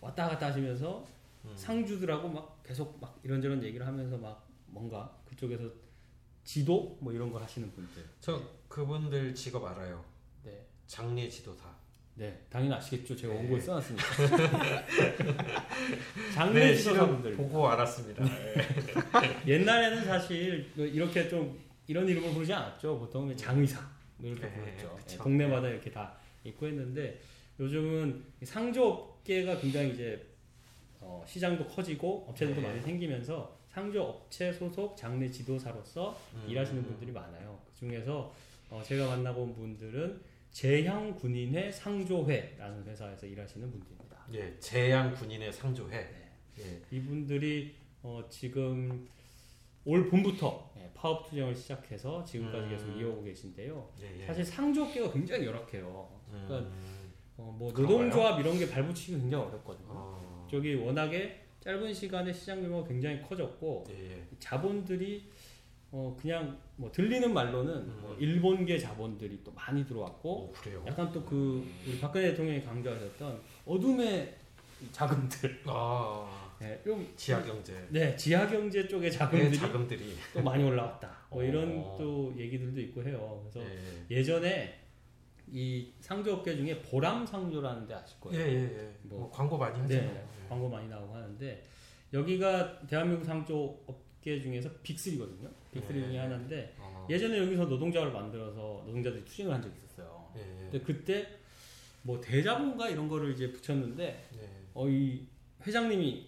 [0.01, 1.07] 왔다 갔다 하시면서
[1.45, 1.53] 음.
[1.57, 5.71] 상주들하고 막 계속 막 이런저런 얘기를 하면서 막 뭔가 그쪽에서
[6.45, 8.05] 지도 뭐 이런 걸 하시는 분들.
[8.21, 10.05] 저 그분들 직업 알아요.
[10.45, 10.65] 네.
[10.87, 11.75] 장례 지도사.
[12.15, 13.15] 네, 당연히 아시겠죠.
[13.15, 13.39] 제가 네.
[13.41, 14.05] 원고에 써놨으니까.
[16.33, 17.37] 장례 네, 지도사분들.
[17.37, 18.25] 보고 알았습니다.
[18.25, 18.57] 예.
[19.47, 22.99] 옛날에는 사실 뭐 이렇게 좀 이런 이름을 부르지 않았죠.
[22.99, 23.81] 보통 장의사
[24.18, 24.99] 뭐 이렇게 네, 불렀죠.
[25.11, 27.20] 예, 동네마다 이렇게 다 있고 했는데
[27.61, 30.27] 요즘은 상조업계가 굉장히 이제
[31.01, 32.66] 어, 시장도 커지고 업체들도 네.
[32.68, 36.46] 많이 생기면서 상조업체 소속 장례 지도사로서 음.
[36.49, 37.59] 일하시는 분들이 많아요.
[37.66, 38.33] 그 중에서
[38.70, 40.20] 어, 제가 만나본 분들은
[40.51, 44.27] 재향 군인회 상조회라는 회사에서 일하시는 분들입니다.
[44.33, 46.27] 예, 재양 군인의 상조회.
[46.59, 46.83] 예.
[46.90, 49.07] 이분들이 어, 지금
[49.87, 52.70] 올 봄부터 예, 파업 투쟁을 시작해서 지금까지 음.
[52.70, 53.88] 계속 이어오고 계신데요.
[54.03, 54.27] 예, 예.
[54.27, 56.09] 사실 상조업계가 굉장히 열악해요.
[56.31, 57.12] 그러니까 음.
[57.38, 57.72] 어, 뭐?
[57.72, 59.88] 노동조합 이런 게 발붙이기 굉장히 어렵거든요.
[59.90, 60.46] 어.
[60.51, 64.27] 저기 워낙에 짧은 시간에 시장 규모가 굉장히 커졌고 예, 예.
[64.38, 65.31] 자본들이
[65.92, 67.99] 어, 그냥 뭐 들리는 말로는 음.
[68.03, 70.83] 뭐 일본계 자본들이 또 많이 들어왔고 오, 그래요.
[70.87, 74.35] 약간 또 그 우리 박근혜 대통령이 강조하셨던 어둠의
[74.92, 77.87] 자금들, 아, 예, 좀 지하 경제.
[77.90, 80.14] 네 지하 경제 쪽의 네, 자금들이 자금들이.
[80.33, 81.27] 또 많이 올라왔다.
[81.31, 81.97] 뭐 이런 어.
[81.99, 83.47] 또 얘기들도 있고 해요.
[83.53, 84.81] 그래서 예, 예전에
[85.49, 88.40] 이 상조업계 중에 보람 상조라는 데 아실 예, 거예요.
[88.40, 88.95] 예, 예.
[89.03, 89.21] 뭐.
[89.21, 89.95] 뭐 광고 많이 하죠.
[89.95, 91.66] 네, 광고 많이 나오고 하는데
[92.12, 95.51] 여기가 대한민국 상조업계 중에서 빅3거든요.
[95.75, 96.05] 빅3 네.
[96.05, 97.07] 중에 하나인데 어.
[97.11, 100.33] 예전에 여기서 노동자를 만들어서 노동자들이 투쟁을 한 적이 있었어요.
[100.37, 100.71] 예, 예.
[100.71, 101.27] 근데 그때
[102.03, 104.49] 뭐 대자본가 이런 거를 이제 붙였는데 예.
[104.75, 105.27] 어이
[105.66, 106.27] 회장님이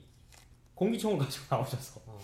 [0.78, 2.18] 공기총을 가지고 나오셔서 어.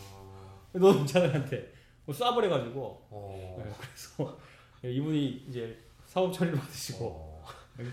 [0.73, 1.73] 노동자들한테
[2.05, 3.57] 뭐 쏴버려가지고 어.
[3.59, 4.39] 네, 그래서
[4.85, 7.35] 이분이 이제 사업 처리를 받으시고 어.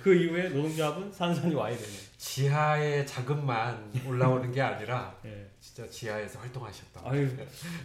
[0.04, 1.90] 그 이후에 노동조합은 산산이 와야 되는.
[2.16, 5.50] 지하에 자금만 올라오는 게 아니라 예.
[5.60, 7.02] 진짜 지하에서 활동하셨다.
[7.04, 7.28] 아유,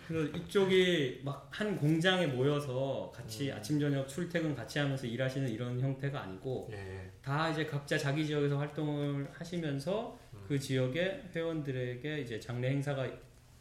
[0.07, 3.57] 그래서 이쪽이 막 한 공장에 모여서 같이 음.
[3.57, 7.11] 아침 저녁 출퇴근 같이 하면서 일하시는 이런 형태가 아니고 예, 예.
[7.23, 10.26] 다 이제 각자 자기 지역에서 활동을 하시면서 음.
[10.47, 13.09] 그 지역의 회원들에게 이제 장례 행사가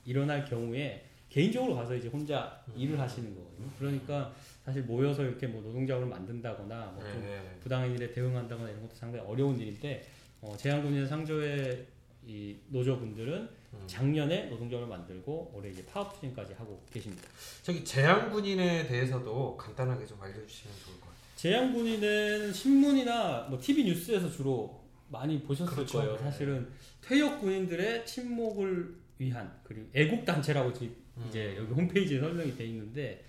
[0.06, 2.74] 일어날 경우에 개인적으로 가서 이제 혼자 음.
[2.78, 3.70] 일을 하시는 거거든요.
[3.78, 7.60] 그러니까 사실 모여서 이렇게 뭐 노동자금을 만든다거나 뭐좀 예, 예.
[7.60, 10.06] 부당한 일에 대응한다거나 이런 것도 상당히 어려운 일인데
[10.42, 11.86] 어, 재향군인 상조의
[12.28, 13.34] 이 노조분들은
[13.74, 13.84] 음.
[13.88, 17.28] 작년에 노동조합을 만들고 올해 이제 파업 투쟁까지 하고 계십니다.
[17.62, 21.16] 저기 재향군인에 대해서도 간단하게 좀 알려주시면 좋을 것 같아요.
[21.36, 26.00] 재향군인은 신문이나 뭐 TV 뉴스에서 주로 많이 보셨을 그렇죠.
[26.00, 26.14] 거예요.
[26.18, 26.24] 네.
[26.24, 26.68] 사실은
[27.02, 31.26] 퇴역 군인들의 친목을 위한 그리고 애국 단체라고 지- 음.
[31.30, 33.24] 이제 여기 홈페이지에 설명이 돼 있는데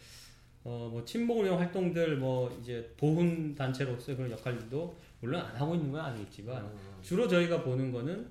[0.65, 6.01] 어뭐 친목을 위한 활동들 뭐 이제 보훈 단체로서의 그런 역할들도 물론 안 하고 있는 건
[6.01, 6.99] 아니겠지만 음.
[7.03, 8.29] 주로 저희가 보는 거는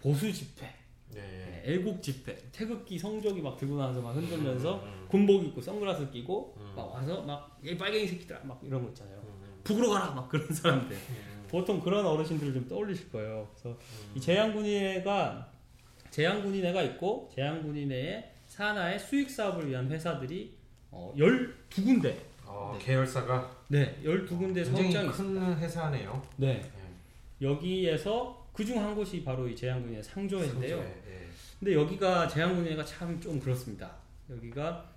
[0.00, 0.66] 보수 집회,
[1.14, 1.20] 네.
[1.20, 5.06] 네, 애국 집회, 태극기 성조기 막 들고 나서 막 흔들면서 음.
[5.08, 6.72] 군복 입고 선글라스 끼고 음.
[6.74, 9.18] 막 와서 막이 빨갱이 새끼들아 막 이런 거 있잖아요.
[9.24, 9.60] 음.
[9.62, 10.96] 북으로 가라 막 그런 사람들.
[11.46, 11.48] 음.
[11.48, 13.48] 보통 그런 어르신들을 좀 떠올리실 거예요.
[13.52, 14.12] 그래서 음.
[14.14, 15.50] 이 재향군인회가
[16.10, 20.54] 재향군인회가 있고 재향군인회의 산하의 수익 사업을 위한 회사들이
[20.90, 22.16] 어, 12군데.
[22.44, 22.84] 어, 네.
[22.84, 25.46] 계열사가 네, 12군데 굉장히 사업장이 있습니다.
[25.46, 26.22] 큰 회사네요.
[26.36, 26.62] 네.
[26.62, 27.46] 예.
[27.46, 30.76] 여기에서 그중 한 곳이 바로 이 재향군인회 상조회인데요.
[30.78, 31.26] 상조회, 예.
[31.58, 33.90] 근데 여기가 재향군인회가 참 좀 그렇습니다.
[34.30, 34.88] 여기가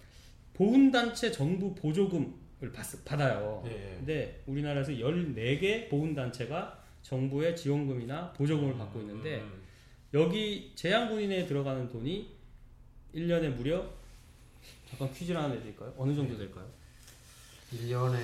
[0.54, 2.28] 보훈단체 정부 보조금을
[2.74, 3.64] 받, 받아요.
[3.68, 3.96] 예, 예.
[3.98, 9.64] 근데 우리나라에서 14개 보훈단체가 정부의 지원금이나 보조금을 받고 있는데 음.
[10.14, 12.36] 여기 제양군인에 들어가는 돈이
[13.16, 13.86] 1년에 무려
[14.90, 15.94] 잠깐 퀴즈를 하나 내드릴까요?
[15.98, 16.66] 어느 정도 될까요?
[17.74, 18.18] 1년에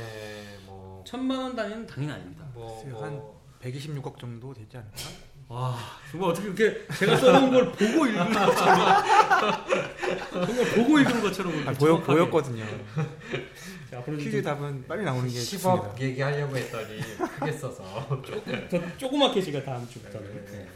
[0.66, 2.46] 뭐 천만 원 단위는 당연히 아닙니다.
[2.54, 4.98] 뭐, 뭐 126억 정도 되지 않을까?
[5.48, 5.78] 와
[6.10, 9.04] 정말 어떻게 이렇게 제가 써놓은 걸 보고 읽은 것처럼
[10.32, 12.02] 정말 보고 읽은 것처럼 아, 보여.
[12.02, 12.66] 보였거든요.
[13.96, 15.94] 자, 앞으로 퀴즈 좀 답은 빨리 나오는 게 좋습니다.
[15.94, 17.00] 10억 얘기하려고 했더니
[17.40, 17.84] 크게 써서
[18.70, 20.52] 더 조그맣게 제가 다음 주부터는 네.
[20.52, 20.68] 네.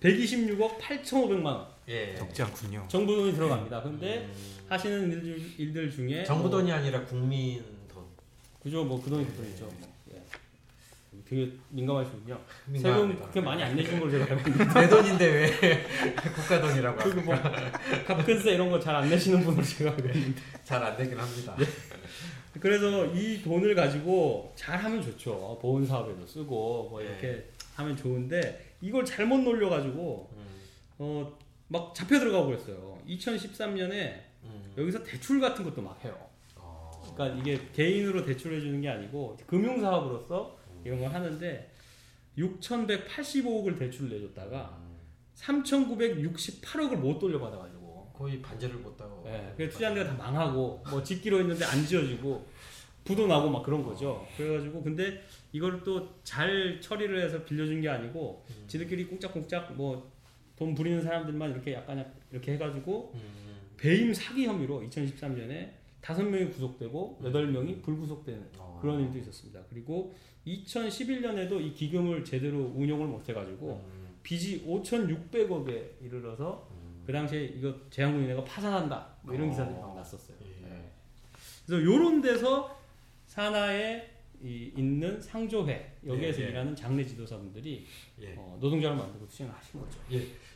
[0.00, 2.14] 126억 8,500만 원 예.
[2.16, 2.84] 적지 않군요.
[2.88, 3.82] 정부 돈이 들어갑니다.
[3.82, 4.32] 근데 음,
[4.68, 8.04] 하시는 일들, 일들 중에 정부 뭐 돈이 아니라 국민 돈.
[8.62, 9.64] 그죠 뭐 그 돈이 그 돈이죠.
[9.64, 9.90] 뭐.
[10.14, 10.22] 예.
[11.28, 12.38] 되게 민감하시군요.
[12.76, 13.16] 세금.
[13.16, 15.86] 그렇게 많이 안 내신 걸 제가 알고 있는데 내 돈인데 왜
[16.34, 17.34] 국가 돈이라고 그리고 뭐
[18.06, 21.56] 갑근세 이런 거 잘 안 내시는 분으로 제가 알고 있는데 잘안 되긴 합니다.
[22.58, 25.58] 그래서 이 돈을 가지고 잘 하면 좋죠.
[25.60, 27.48] 보험 사업에도 쓰고 뭐 이렇게 네.
[27.76, 30.28] 하면 좋은데 이걸 잘못 놀려 가지고
[30.98, 31.24] 음,
[31.68, 32.98] 어막 잡혀 들어가고 그랬어요.
[33.06, 34.74] 2013년에 음.
[34.76, 36.16] 여기서 대출 같은 것도 막 해요.
[36.56, 41.70] 어, 그러니까 이게 개인으로 대출해 주는 게 아니고 금융 사업으로서 이런 걸 하는데
[42.36, 44.98] 6,185억을 대출을 내줬다가 음,
[45.36, 47.79] 3,968억을 못 돌려받아가지고
[48.20, 49.24] 거의 반지를 못 따고.
[49.26, 52.46] 예, 그래서 투자한 데가 다 망하고 뭐 짓기로 했는데 안 지어지고
[53.04, 54.26] 부도 나고 막 그런 거죠.
[54.36, 60.20] 그래가지고 근데 이걸 또 잘 처리를 해서 빌려준 게 아니고 음, 지들끼리 꽁짝꽁짝 뭐
[60.60, 63.20] 돈 부리는 사람들만 이렇게 약간 이렇게 해가지고 음,
[63.78, 65.70] 배임 사기 혐의로 2013년에
[66.02, 68.78] 다섯 명이 구속되고 여덟 명이 불구속되는 어.
[68.82, 69.58] 그런 일도 있었습니다.
[69.70, 70.14] 그리고
[70.46, 76.69] 2011년에도 이 기금을 제대로 운용을 못해가지고 음, 빚이 5,600억에 이르러서 음.
[77.06, 79.50] 그 당시에 이거 제한군인회가 파산한다 뭐 이런 어.
[79.50, 80.36] 기사들이 막 났었어요.
[80.42, 80.70] 예.
[80.70, 80.90] 예.
[81.66, 82.78] 그래서 요런 데서
[83.26, 84.10] 산하에
[84.42, 86.48] 이 있는 상조회 여기에서 예, 예.
[86.50, 87.86] 일하는 장례 지도사분들이
[88.20, 88.34] 예.
[88.38, 89.98] 어, 노동자를 만들고 투쟁을 하신 거죠.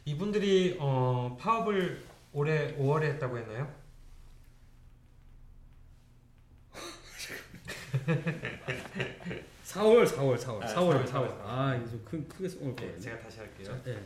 [0.05, 2.03] 이분들이 어, 파업을
[2.33, 3.85] 올해 5월에 했다고 했나요?
[9.65, 11.41] 4월, 4월, 4월, 아, 4월, 4월, 4월.
[11.45, 13.01] 아, 이제 좀 큰, 크게 네, 거예요.
[13.01, 13.81] 제가 다시 할게요.
[13.85, 13.93] 네.
[13.93, 14.03] 예,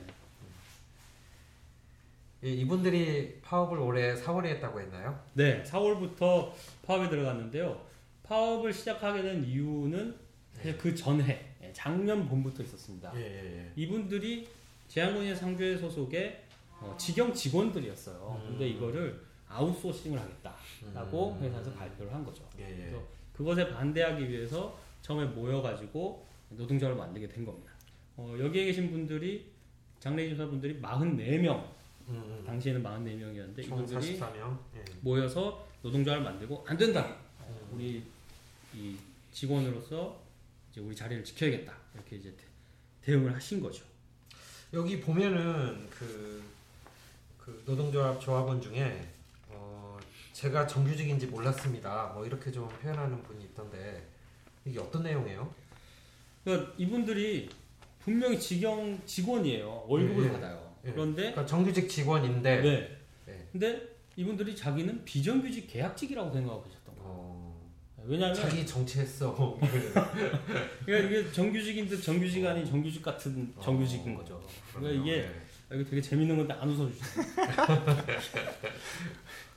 [2.42, 5.18] 이분들이 파업을 올해 4월에 했다고 했나요?
[5.34, 6.52] 네, 4월부터
[6.86, 7.80] 파업에 들어갔는데요.
[8.22, 10.14] 파업을 시작하게 된 이유는
[10.52, 13.12] 사실 그 전해, 예, 작년 봄부터 있었습니다.
[13.16, 13.72] 예, 예, 예.
[13.74, 14.48] 이분들이
[14.86, 16.44] 제한군인 상조회 소속의
[16.80, 18.40] 어, 직영 직원들이었어요.
[18.40, 18.50] 음.
[18.50, 21.42] 근데 이거를 아웃소싱을 하겠다라고 음.
[21.42, 22.44] 회사에서 발표를 한 거죠.
[22.58, 22.76] 예, 예.
[22.76, 27.72] 그래서 그것에 반대하기 위해서 처음에 모여가지고 노동조합을 만들게 된 겁니다.
[28.16, 29.50] 어, 여기에 계신 분들이
[30.00, 31.64] 장례조사분들이 44명,
[32.08, 32.44] 음, 음.
[32.46, 34.58] 당시에는 44명이었는데 총 이분들이 44명.
[34.76, 34.84] 예.
[35.00, 37.16] 모여서 노동조합을 만들고 안 된다.
[37.46, 37.68] 음.
[37.72, 38.02] 우리
[38.74, 38.96] 이
[39.32, 40.20] 직원으로서
[40.70, 41.72] 이제 우리 자리를 지켜야겠다.
[41.94, 42.44] 이렇게 이제 대,
[43.02, 43.84] 대응을 하신 거죠.
[44.72, 46.42] 여기 보면은 그,
[47.38, 49.08] 그 노동조합 조합원 중에
[49.48, 49.98] 어,
[50.32, 52.12] 제가 정규직인지 몰랐습니다.
[52.14, 54.06] 뭐 이렇게 좀 표현하는 분이 있던데
[54.64, 55.52] 이게 어떤 내용이에요?
[56.44, 57.48] 그러니까 이분들이
[58.00, 59.84] 분명히 직영 직원이에요.
[59.88, 60.32] 월급을 예, 예.
[60.32, 60.67] 받아요.
[60.88, 60.92] 예.
[60.92, 62.98] 그런데 그러니까 정규직 직원인데 네.
[63.26, 63.48] 네.
[63.52, 67.10] 근데 이분들이 자기는 비정규직 계약직이라고 생각하고 계셨던 거예요.
[67.10, 69.58] 어, 왜냐하면 자기 정치했어.
[70.84, 74.42] 그러니까 이게 정규직인데 정규직 아닌 정규직 같은 정규직인 어, 거죠.
[74.72, 75.02] 그러네요.
[75.02, 75.30] 그러니까 이게
[75.70, 77.26] 아, 이거 되게 재밌는 건데 안 웃어주시네요.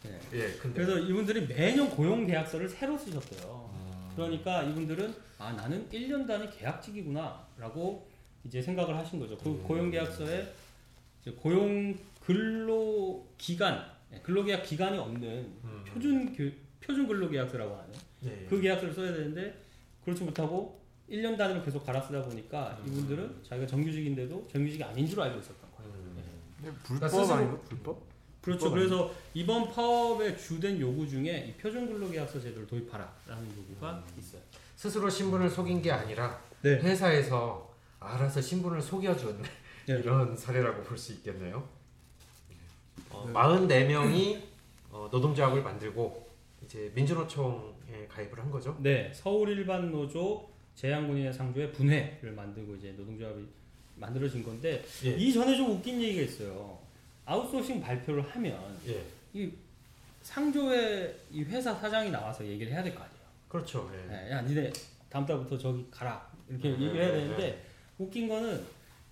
[0.04, 0.20] 네.
[0.34, 3.70] 예, 예, 근데 그래서 이분들이 매년 고용 계약서를 새로 쓰셨어요.
[3.74, 8.08] 음, 그러니까 이분들은 아 나는 1년 단위 계약직이구나라고
[8.44, 9.38] 이제 생각을 하신 거죠.
[9.38, 9.64] 그 음.
[9.64, 10.54] 고용 계약서에
[11.30, 15.28] 고용 근로 기간, 예, 근로계약 기간이 없는
[15.64, 17.90] 음, 표준 교, 표준 근로계약서라고 하는
[18.26, 18.46] 예, 예.
[18.48, 19.64] 그 계약서를 써야 되는데
[20.04, 22.88] 그렇지 못하고 1년 단위로 계속 갈아 쓰다 보니까 음.
[22.88, 25.92] 이분들은 자기가 정규직인데도 정규직이 아닌 줄 알고 있었던 거예요.
[25.94, 26.16] 음.
[26.18, 26.66] 예.
[26.66, 27.60] 근데 불법 스스로- 아닌가?
[27.68, 28.12] 불법?
[28.42, 28.72] 그렇죠.
[28.72, 34.42] 그래서 이번 파업의 주된 요구 중에 이 표준 근로계약서 제도를 도입하라라는 요구가 있어요.
[34.76, 36.72] 스스로 신분을 속인 게 아니라 네.
[36.80, 39.44] 회사에서 알아서 신분을 속여준
[39.88, 39.96] 네.
[40.00, 41.68] 이런 사례라고 볼 수 있겠네요.
[43.10, 43.34] 어, 네.
[43.34, 44.42] 44명이
[44.92, 46.30] 어, 노동조합을 만들고
[46.64, 48.78] 이제 민주노총에 가입을 한 거죠.
[48.80, 53.46] 네, 서울 일반 노조 제한군인의 상조의 분회를 만들고 이제 노동조합이
[53.96, 55.10] 만들어진 건데 예.
[55.16, 56.80] 이 전에 좀 웃긴 얘기가 있어요.
[57.26, 59.04] 아웃소싱 발표를 하면 예.
[59.34, 59.52] 이
[60.24, 63.20] 상조회 이 회사 사장이 나와서 얘기를 해야 될 거 아니에요.
[63.48, 63.92] 그렇죠.
[63.94, 64.08] 예.
[64.08, 64.72] 네, 야, 니네
[65.10, 67.66] 다음 달부터 저기 가라 이렇게 네, 얘기를 해야 네, 되는데
[67.98, 68.64] 웃긴 거는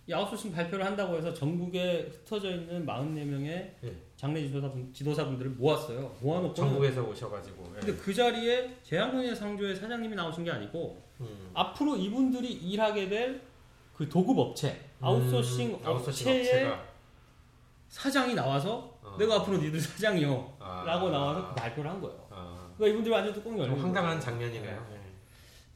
[0.09, 3.47] 이 아웃소싱 발표를 한다고 해서 전국에 흩어져 있는 44명의
[3.83, 3.95] 예.
[4.15, 6.15] 장례 지도사분, 지도사분들을 모았어요.
[6.21, 7.73] 모아놓고 전국에서 오셔가지고.
[7.75, 7.79] 예.
[7.79, 11.51] 근데 그 자리에 재향군인회 상조회 사장님이 나오신 게 아니고 음.
[11.53, 13.49] 앞으로 이분들이 일하게 될
[13.99, 16.73] 그 도급 업체, 아웃소싱 음, 아웃소싱 업체의
[17.89, 19.17] 사장이 나와서 어.
[19.19, 20.83] 내가 앞으로 니들 사장이요 아.
[20.85, 22.25] 라고 나와서 발표를 한 거예요.
[22.29, 23.85] 아, 그러니까 이분들이 완전 뚜껑이 좀 열린 거예요.
[23.85, 24.87] 황당한 장면이네요.
[24.89, 25.01] 네.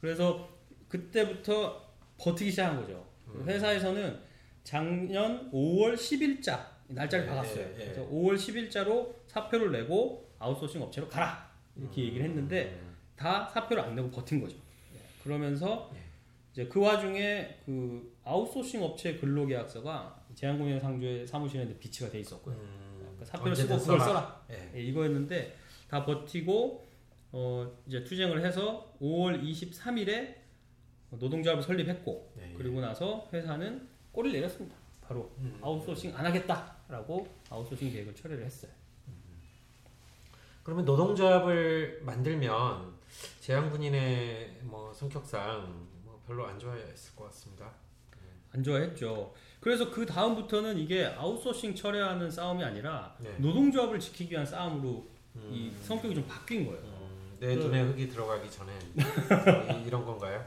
[0.00, 0.48] 그래서
[0.88, 1.82] 그때부터
[2.16, 3.04] 버티기 시작한 거죠.
[3.28, 3.44] 음.
[3.46, 4.20] 회사에서는
[4.62, 7.64] 작년 5월 10일자 날짜를 예, 박았어요.
[7.64, 7.84] 예, 예.
[7.84, 12.96] 그래서 5월 10일자로 사표를 내고 아웃소싱 업체로 가라 이렇게 얘기를 했는데 음.
[13.16, 14.56] 다 사표를 안 내고 버틴 거죠.
[14.94, 14.98] 예.
[15.22, 15.98] 그러면서 예.
[16.52, 22.54] 이제 그 와중에 그 아웃소싱 업체 근로계약서가 재향군인 상조회 사무실에 비치가 돼 있었고요.
[22.54, 24.04] 음, 그러니까 사표를 쓰고 그걸 써라.
[24.04, 24.44] 써라.
[24.74, 25.56] 이거였는데
[25.88, 26.86] 다 버티고
[27.32, 30.43] 어 이제 투쟁을 해서 5월 23일에
[31.18, 32.54] 노동조합을 설립했고 예, 예.
[32.56, 34.76] 그리고 나서 회사는 꼬리를 내렸습니다.
[35.02, 35.58] 바로 음.
[35.62, 38.70] 아웃소싱 안 하겠다라고 아웃소싱 계획을 철회를 했어요.
[40.62, 42.94] 그러면 노동조합을 만들면
[43.40, 47.70] 재향군인회 뭐 성격상 뭐 별로 안 좋아했을 것 같습니다.
[48.52, 49.34] 안 좋아했죠.
[49.60, 53.34] 그래서 그 다음부터는 이게 아웃소싱 철회하는 싸움이 아니라 네.
[53.38, 55.50] 노동조합을 지키기 위한 싸움으로 음.
[55.52, 56.80] 이 성격이 좀 바뀐 거예요.
[56.80, 60.46] 음, 내 그- 눈에 흙이 들어가기 전에 이- 이런 건가요?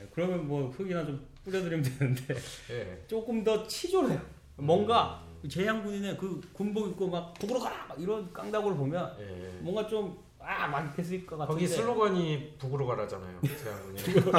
[0.00, 2.34] 예, 그러면 뭐 흙이나 좀 뿌려드리면 되는데
[2.70, 3.04] 예.
[3.06, 4.20] 조금 더 치졸해요.
[4.56, 9.58] 뭔가 재향군인의 그 군복 입고 막 북으로 가라 막 이런 깡다구를 보면 예.
[9.60, 13.40] 뭔가 좀 아막 이렇게 쓸것 같은데 거기 슬로건이 북으로 가라잖아요.
[13.42, 13.96] 재향군인.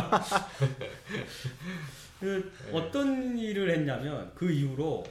[2.20, 2.72] 그 네.
[2.72, 5.04] 어떤 일을 했냐면 그 이후로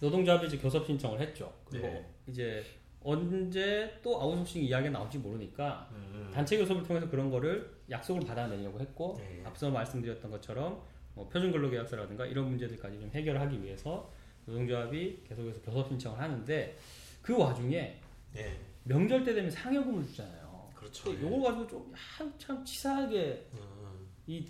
[0.00, 1.52] 노동조합이 이제 교섭 신청을 했죠.
[1.68, 2.06] 그리고 네.
[2.26, 2.64] 이제
[3.02, 6.30] 언제 또 아웃소싱 이야기가 나올지 모르니까 음.
[6.32, 9.42] 단체 교섭을 통해서 그런 거를 약속을 받아내려고 했고 네.
[9.44, 10.82] 앞서 말씀드렸던 것처럼
[11.14, 14.10] 뭐 표준 근로계약서라든가 이런 문제들까지 좀 해결하기 위해서
[14.46, 16.78] 노동조합이 계속해서 교섭 신청을 하는데
[17.22, 17.98] 그 와중에
[18.36, 18.56] 예.
[18.84, 20.70] 명절 때 되면 상여금을 주잖아요.
[20.74, 21.12] 그렇죠.
[21.20, 24.46] 요걸 가지고 좀참 치사하게 음, 이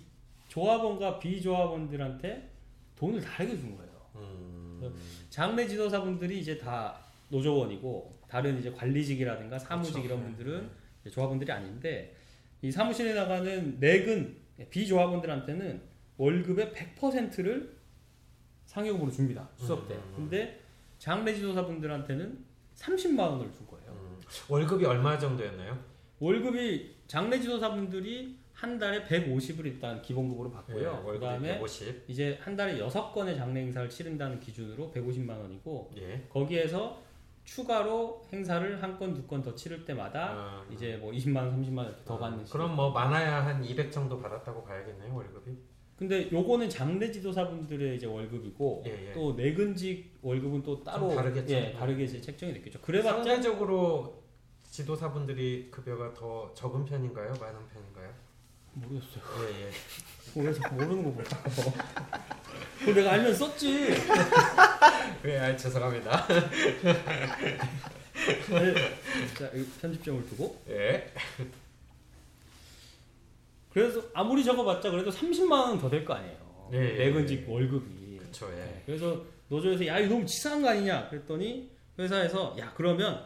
[0.47, 2.49] 조합원과 비조합원들한테
[2.95, 3.91] 돈을 다르게 준 거예요.
[4.15, 4.93] 음.
[5.29, 6.99] 장래 지도사분들이 이제 다
[7.29, 10.07] 노조원이고 다른 이제 관리직이라든가 사무직 그렇죠.
[10.07, 10.25] 이런 네.
[10.25, 10.69] 분들은
[11.01, 12.15] 이제 조합원들이 아닌데
[12.61, 14.37] 이 사무실에 나가는 내근
[14.69, 15.81] 비조합원들한테는
[16.17, 17.75] 월급의 100%를
[18.65, 19.95] 상여금으로 줍니다 수업 때.
[19.95, 20.13] 음.
[20.15, 20.59] 근데
[20.99, 22.45] 장래 지도사분들한테는
[22.75, 23.91] 30만 원을 준 거예요.
[23.91, 24.19] 음.
[24.47, 25.77] 월급이 얼마 정도였나요?
[26.19, 31.03] 월급이 장래 지도사분들이 한 달에 150을 일단 기본급으로 받고요.
[31.07, 32.05] 예, 그다음에 150.
[32.07, 36.27] 이제 한 달에 6건의 장례 행사를 치른다는 기준으로 150만 원이고 예.
[36.29, 37.01] 거기에서
[37.55, 41.77] 추가로 행사를 한 건, 두 건 더 치를 때마다 아, 이제 뭐 20만 원, 30만
[41.79, 42.63] 원더 아, 받는 식으로.
[42.63, 45.57] 그럼 뭐 많아야 한 200 정도 받았다고 봐야겠네요 월급이.
[45.97, 49.13] 근데 요거는 장례 지도사분들의 이제 월급이고 예, 예.
[49.13, 51.53] 또 내근직 월급은 또 따로 좀 다르겠죠.
[51.53, 52.79] 예, 다르게 이제 책정이 됐겠죠.
[52.81, 54.23] 그래봤자 상대적으로
[54.63, 57.33] 지도사분들이 급여가 더 적은 편인가요?
[57.39, 58.13] 많은 편인가요?
[58.73, 59.23] 모르겠어요.
[59.43, 59.71] 예, 예.
[60.33, 61.23] 그래서 모르는 거 보고.
[62.79, 63.89] 그거 내가 알면 썼지.
[65.25, 66.27] 예, 아, 죄송합니다.
[69.37, 70.61] 자, 이 편집점을 두고.
[70.69, 71.11] 예.
[73.73, 76.69] 그래서 아무리 적어봤자 그래도 30만 원 더 될 거 아니에요.
[76.73, 77.51] 예, 예, 내근직 예.
[77.51, 78.17] 월급이.
[78.19, 78.51] 그렇죠.
[78.51, 78.55] 예.
[78.57, 83.25] 네, 그래서 노조에서 야 이거 너무 치사한 거 아니냐 그랬더니 회사에서 야 그러면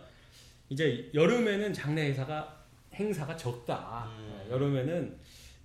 [0.69, 2.63] 이제 여름에는 장례 행사가
[2.93, 4.09] 행사가 적다.
[4.19, 4.41] 음.
[4.45, 5.17] 네, 여름에는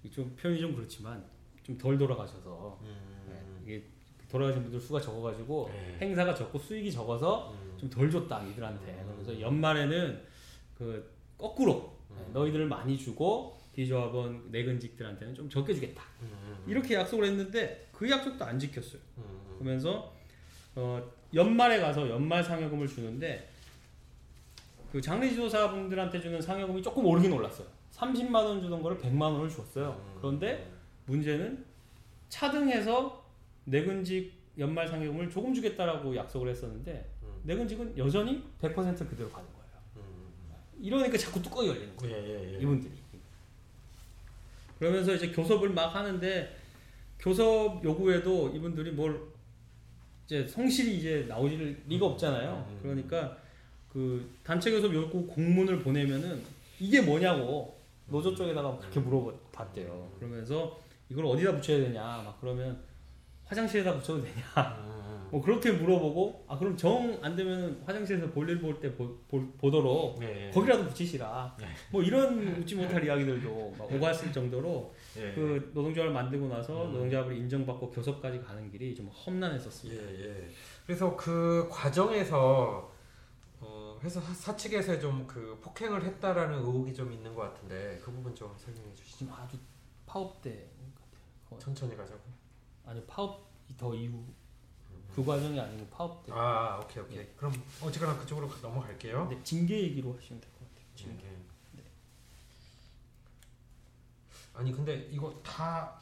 [0.08, 1.22] 좀 표현이 좀 그렇지만
[1.62, 3.62] 좀 덜 돌아가셔서 네, 음.
[3.64, 3.84] 이게
[4.28, 5.98] 돌아가신 분들 수가 적어가지고 네.
[6.00, 7.76] 행사가 적고 수익이 적어서 음.
[7.76, 8.92] 좀덜 줬다 이들한테.
[8.92, 9.14] 음.
[9.16, 10.22] 그래서 연말에는
[10.78, 12.32] 그 거꾸로 네, 음.
[12.32, 16.02] 너희들을 많이 주고 비조합원 내근직들한테는 좀 적게 주겠다.
[16.22, 16.64] 음.
[16.66, 19.00] 이렇게 약속을 했는데 그 약속도 안 지켰어요.
[19.18, 19.56] 음.
[19.58, 20.14] 그러면서
[20.74, 23.48] 어, 연말에 가서 연말 상여금을 주는데
[24.90, 27.66] 그 장례 지도사분들한테 주는 상여금이 조금 오르긴 올랐어요.
[28.00, 30.00] 30만 원 주던 거를 100만 원을 줬어요.
[30.02, 30.14] 음.
[30.18, 30.70] 그런데
[31.06, 31.64] 문제는
[32.28, 33.24] 차등해서
[33.64, 37.40] 내근직 연말 상여금을 조금 주겠다라고 약속을 했었는데 음.
[37.44, 38.74] 내근직은 여전히 100%
[39.08, 39.70] 그대로 가는 거예요.
[39.96, 40.32] 음.
[40.80, 42.16] 이러니까 자꾸 뚜껑이 열리는 거예요.
[42.16, 42.58] 예, 예, 예.
[42.60, 42.92] 이분들이.
[44.78, 46.56] 그러면서 이제 교섭을 막 하는데
[47.18, 49.20] 교섭 요구에도 이분들이 뭘
[50.24, 52.66] 이제 성실히 이제 나오질 리가 없잖아요.
[52.66, 52.78] 음.
[52.82, 53.36] 그러니까
[53.92, 56.42] 그 단체 교섭 요구 공문을 보내면은
[56.78, 57.79] 이게 뭐냐고
[58.10, 60.12] 노조 쪽에다가 그렇게 물어봤대요.
[60.18, 62.82] 그러면서 이걸 어디다 붙여야 되냐 막 그러면
[63.44, 64.44] 화장실에다 붙여도 되냐
[64.84, 65.00] 음.
[65.30, 68.92] 뭐 그렇게 물어보고 아 그럼 정 안 되면 화장실에서 볼일 볼 때
[69.58, 70.50] 보도록 예, 예.
[70.50, 71.56] 거기라도 붙이시라.
[71.60, 71.66] 네.
[71.92, 75.32] 뭐 이런 웃지 못할 이야기들도 막 오갔을 정도로 예.
[75.32, 76.92] 그 노동조합을 만들고 나서 음.
[76.92, 80.02] 노동조합을 인정받고 교섭까지 가는 길이 좀 험난했었습니다.
[80.02, 80.48] 예, 예.
[80.84, 82.92] 그래서 그 과정에서 어,
[84.02, 88.54] 회사 사- 사측에서 좀 그 폭행을 했다라는 의혹이 좀 있는 것 같은데 그 부분 좀
[88.58, 89.18] 설명해 주시죠.
[89.18, 89.58] 지금 아주
[90.06, 90.66] 파업 때
[91.44, 91.58] 같아요.
[91.58, 92.20] 천천히 가자고.
[92.86, 93.46] 아니 파업
[93.76, 94.24] 더 이후
[95.14, 96.32] 그 과정이 아니고 파업 때.
[96.32, 97.26] 아 오케이 오케이.
[97.36, 99.28] 그럼 어쨌거나 그쪽으로 넘어갈게요.
[99.28, 100.86] 근데 징계 얘기로 하시면 될 것 같아요.
[100.96, 101.26] 징계.
[101.72, 101.82] 네.
[104.54, 106.00] 아니 근데 이거 다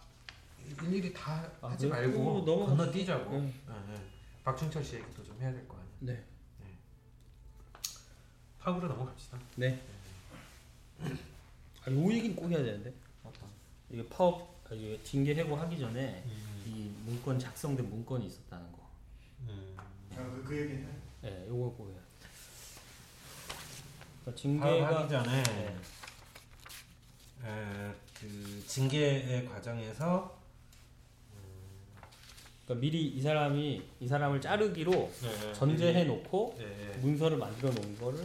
[0.82, 1.86] 일일이 다 아, 하지?
[1.88, 2.44] 말고.
[2.44, 3.30] 건너뛰자고.
[3.32, 3.40] 네.
[3.66, 4.06] 네, 네.
[4.44, 5.96] 박준철 씨 얘기도 좀 해야 될 거 아니에요.
[6.00, 6.24] 네.
[8.68, 9.38] 파업으로 넘어갑시다.
[9.56, 9.80] 네.
[11.84, 12.92] 아니, 요 얘기는 꼭 해야 되는데.
[13.24, 13.48] 어떤?
[13.90, 16.24] 이게 파업, 아, 이게 징계 해고하기 전에
[16.66, 18.78] 이 문건 작성된 문건이 있었다는 거.
[19.48, 19.76] 음.
[20.14, 20.88] 그, 그 얘기는
[21.22, 22.02] 네, 요거 꼭 해야 돼.
[24.20, 25.76] 그러니까 징계가 전에 네.
[27.44, 30.37] 에, 그 징계의 과정에서
[32.68, 37.98] 그러니까 미리 이 사람이 이 사람을 자르기로 네, 전제해 놓고 예, 예, 문서를 만들어 놓은
[37.98, 38.20] 거를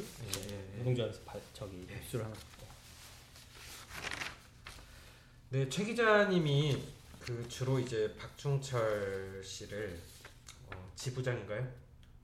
[0.49, 0.77] 예.
[0.79, 1.95] 노동조합에서 발- 저기 예.
[1.95, 2.67] 입수를 하는 거고.
[5.51, 6.77] 네, 최 기자님이
[7.19, 9.97] 그 주로 이제 박중철 씨를
[10.75, 11.65] 어, 지부장인가요?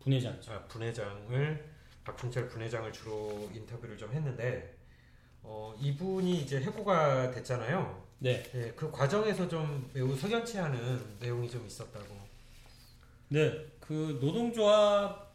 [0.04, 0.52] 분회장이죠.
[0.52, 1.70] 아, 분회장을
[2.04, 4.76] 박준철 분회장을 주로 인터뷰를 좀 했는데
[5.42, 8.09] 어, 이분이 이제 해고가 됐잖아요.
[8.20, 8.44] 네.
[8.54, 12.18] 예, 그 과정에서 좀 매우 석연치 않은 내용이 좀 있었다고.
[13.30, 13.66] 네.
[13.80, 15.34] 그 노동조합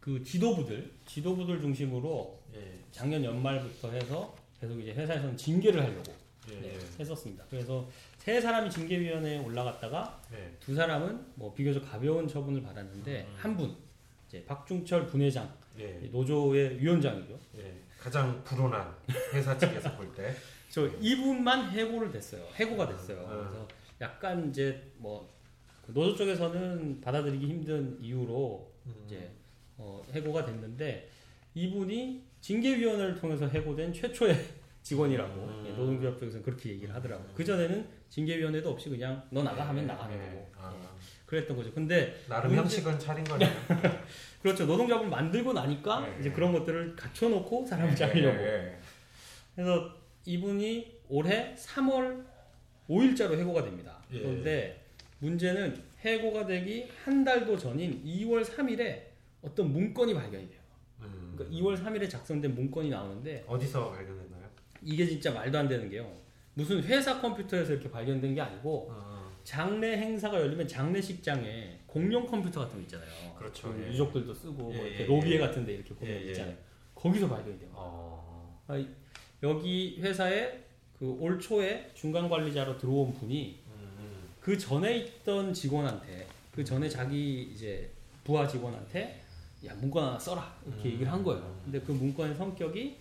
[0.00, 6.14] 그 지도부들 지도부들 중심으로 예, 작년 연말부터 해서 계속 이제 회사에서는 징계를 하려고
[6.50, 7.44] 예, 네, 예, 했었습니다.
[7.50, 10.54] 그래서 세 사람이 징계위원회에 올라갔다가 예.
[10.60, 13.34] 두 사람은 뭐 비교적 가벼운 처분을 받았는데 음.
[13.36, 13.76] 한분
[14.28, 17.38] 이제 박중철 분회장 예, 노조의 위원장이죠.
[17.58, 17.74] 예.
[17.98, 18.94] 가장 불온한
[19.32, 20.34] 회사 측에서 볼 때.
[20.76, 22.46] 저 이분만 해고를 됐어요.
[22.54, 23.16] 해고가 됐어요.
[23.30, 23.48] 음.
[23.48, 23.68] 그래서
[23.98, 29.30] 약간 이제 뭐그 노조 쪽에서는 받아들이기 힘든 이유로 음, 이제
[29.78, 31.08] 어, 해고가 됐는데
[31.54, 34.36] 이분이 징계위원회를 통해서 해고된 최초의
[34.82, 35.64] 직원이라고 음.
[35.66, 37.30] 예, 노동조합 쪽에서는 그렇게 얘기를 하더라고요.
[37.34, 40.26] 그 전에는 징계위원회도 없이 그냥 너 나가 하면 예, 나가는 예.
[40.26, 40.86] 거고 아, 예,
[41.24, 41.72] 그랬던 거죠.
[41.72, 43.50] 근데 나름 형식은 차린 거네요.
[44.42, 44.66] 그렇죠.
[44.66, 46.32] 노동조합을 만들고 나니까 예, 이제 예.
[46.34, 47.98] 그런 것들을 갖춰놓고 사람을.
[47.98, 48.78] 예,
[49.54, 49.95] 그래서
[50.26, 52.24] 이분이 올해 3월
[52.88, 54.02] 5일자로 해고가 됩니다.
[54.12, 54.20] 예.
[54.20, 54.84] 그런데
[55.20, 59.02] 문제는 해고가 되기 한 달도 전인 2월 3일에
[59.42, 60.60] 어떤 문건이 발견이 돼요.
[61.00, 61.34] 음.
[61.36, 64.46] 그러니까 2월 3일에 작성된 문건이 나오는데 어디서 발견했나요?
[64.82, 66.12] 이게 진짜 말도 안 되는 게요.
[66.54, 72.76] 무슨 회사 컴퓨터에서 이렇게 발견된 게 아니고 어, 장례 행사가 열리면 장례식장에 공용 컴퓨터 같은
[72.76, 73.34] 거 있잖아요.
[73.38, 73.72] 그렇죠.
[73.72, 73.88] 그 예.
[73.88, 75.38] 유족들도 쓰고 뭐 예, 이렇게 예, 로비에 예.
[75.38, 76.22] 같은데 이렇게 보면.
[76.28, 76.56] 있잖아요.
[76.94, 77.70] 거기서 발견이 돼요.
[77.74, 78.84] 어, 아,
[79.46, 80.64] 여기 회사에
[80.98, 87.42] 그 올 초에 중간 관리자로 들어온 분이 음, 그 전에 있던 직원한테 그 전에 자기
[87.52, 87.90] 이제
[88.24, 89.22] 부하 직원한테
[89.66, 90.92] 야 문건 하나 써라 이렇게 음.
[90.92, 91.60] 얘기를 한 거예요.
[91.64, 92.96] 근데 그 문건의 성격이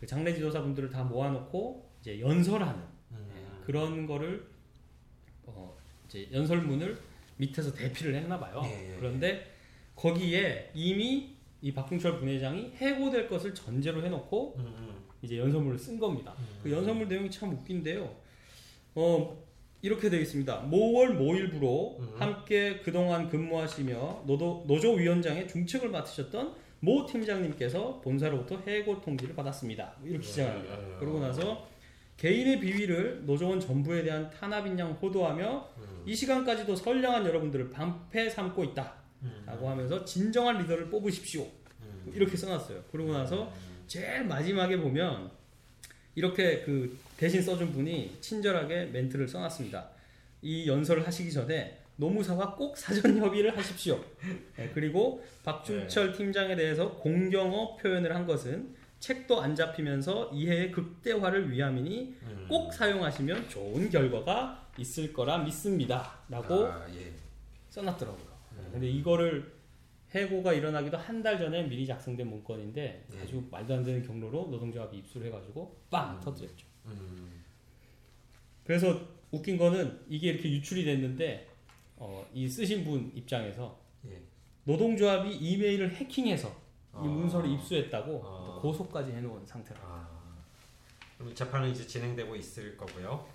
[0.00, 2.82] 그 장례 지도사분들을 다 모아놓고 이제 연설하는
[3.12, 4.46] 음, 예, 그런 거를
[5.44, 5.76] 어
[6.06, 6.98] 이제 연설문을
[7.36, 8.62] 밑에서 대피를 했나 봐요.
[8.64, 9.54] 예, 예, 그런데
[9.94, 16.34] 거기에 이미 이 박중철 분회장이 해고될 것을 전제로 해놓고 음, 음, 이제 연설문을 쓴 겁니다.
[16.38, 16.44] 음.
[16.62, 18.08] 그 연설문 내용이 참 웃긴데요.
[18.94, 19.44] 어,
[19.82, 20.60] 이렇게 되어 있습니다.
[20.60, 22.14] 모월 모일부로 음.
[22.16, 29.96] 함께 그동안 근무하시며 노도, 노조 위원장의 중책을 맡으셨던 모 팀장님께서 본사로부터 해고 통지를 받았습니다.
[30.04, 30.74] 이렇게 시작합니다.
[30.74, 30.96] 음.
[31.00, 31.66] 그러고 나서
[32.16, 38.64] 개인의 비위를 노조원 전부에 대한 탄압인 양 호도하며 음, 이 시간까지도 선량한 여러분들을 방패 삼고
[38.64, 38.94] 있다.
[39.22, 41.42] 음, 라고 하면서 진정한 리더를 뽑으십시오.
[41.82, 42.12] 음.
[42.14, 42.84] 이렇게 써놨어요.
[42.90, 43.52] 그러고 나서
[43.86, 45.30] 제일 마지막에 보면
[46.14, 49.88] 이렇게 그 대신 써준 분이 친절하게 멘트를 써놨습니다.
[50.42, 54.02] 이 연설을 하시기 전에 노무사와 꼭 사전 협의를 하십시오.
[54.56, 62.16] 네, 그리고 박준철 팀장에 대해서 공경어 표현을 한 것은 책도 안 잡히면서 이해의 극대화를 위함이니
[62.22, 62.46] 음.
[62.48, 66.18] 꼭 사용하시면 좋은 결과가 있을 거라 믿습니다.
[66.28, 67.12] 라고 아, 예.
[67.70, 68.26] 써놨더라고요.
[68.52, 68.68] 음.
[68.72, 69.55] 근데 이거를
[70.14, 73.20] 해고가 일어나기도 한 달 전에 미리 작성된 문건인데 네.
[73.22, 76.20] 아주 말도 안 되는 경로로 노동조합이 입수를 해가지고 빵 음.
[76.20, 76.66] 터뜨렸죠.
[76.86, 77.42] 음,
[78.64, 79.00] 그래서
[79.32, 81.48] 웃긴 거는 이게 이렇게 유출이 됐는데
[81.96, 84.22] 어, 이 쓰신 분 입장에서 예.
[84.64, 86.54] 노동조합이 이메일을 해킹해서
[86.92, 87.02] 아.
[87.04, 88.46] 이 문서를 입수했다고 아.
[88.54, 89.80] 또 고소까지 해놓은 상태라.
[89.82, 90.08] 아,
[91.18, 93.26] 그럼 재판은 이제 진행되고 있을 거고요.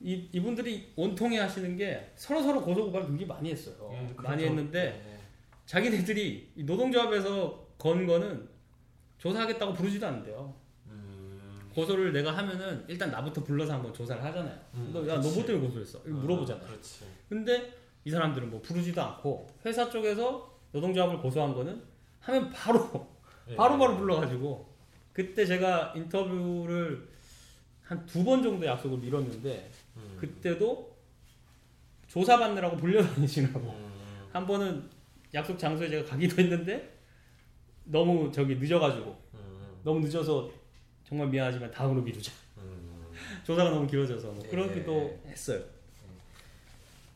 [0.00, 3.88] 이 이분들이 원통해 하시는 게 서로 서로 고소 고발 굉장히 많이 했어요.
[3.92, 4.44] 예, 많이 그렇죠.
[4.46, 5.13] 했는데 예.
[5.66, 8.48] 자기네들이 이 노동조합에서 건 거는
[9.18, 10.54] 조사하겠다고 부르지도 않는데요.
[10.86, 14.58] 음, 고소를 내가 하면은 일단 나부터 불러서 한번 조사를 하잖아요.
[14.74, 15.34] 음, 너, 야, 너 그치.
[15.36, 16.00] 뭐 때문에 고소했어?
[16.06, 16.66] 이거 물어보잖아요.
[16.66, 16.78] 아.
[17.28, 17.72] 근데
[18.04, 21.82] 이 사람들은 뭐 부르지도 않고 회사 쪽에서 노동조합을 고소한 거는
[22.20, 23.14] 하면 바로
[23.48, 23.56] 예.
[23.56, 24.72] 바로바로 불러가지고
[25.12, 27.08] 그때 제가 인터뷰를
[27.82, 30.96] 한 두 번 정도 약속을 미뤘는데 음, 그때도
[32.08, 34.88] 조사받느라고 불려다니시라고 음, 한 번은
[35.34, 36.96] 약속 장소에 제가 가기도 했는데
[37.84, 40.50] 너무 저기 늦어가지고 음, 너무 늦어서
[41.06, 42.32] 정말 미안하지만 다음으로 미루자.
[42.58, 43.12] 음.
[43.44, 44.48] 조사가 너무 길어져서 뭐 예.
[44.48, 45.60] 그러기도 했어요.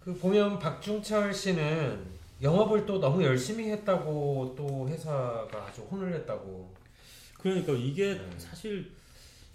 [0.00, 6.74] 그 보면 박중철 씨는 영업을 또 너무 열심히 했다고 또 회사가 아주 혼을 냈다고.
[7.38, 8.30] 그러니까 이게 네.
[8.36, 8.90] 사실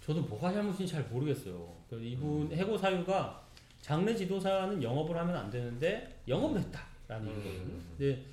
[0.04, 1.74] 저도 뭐가 잘못인지 잘 모르겠어요.
[1.88, 3.42] 그 이분 해고 사유가
[3.80, 7.94] 장례 지도사는 영업을 하면 안 되는데 영업을 했다라는 음.
[7.96, 8.24] 근데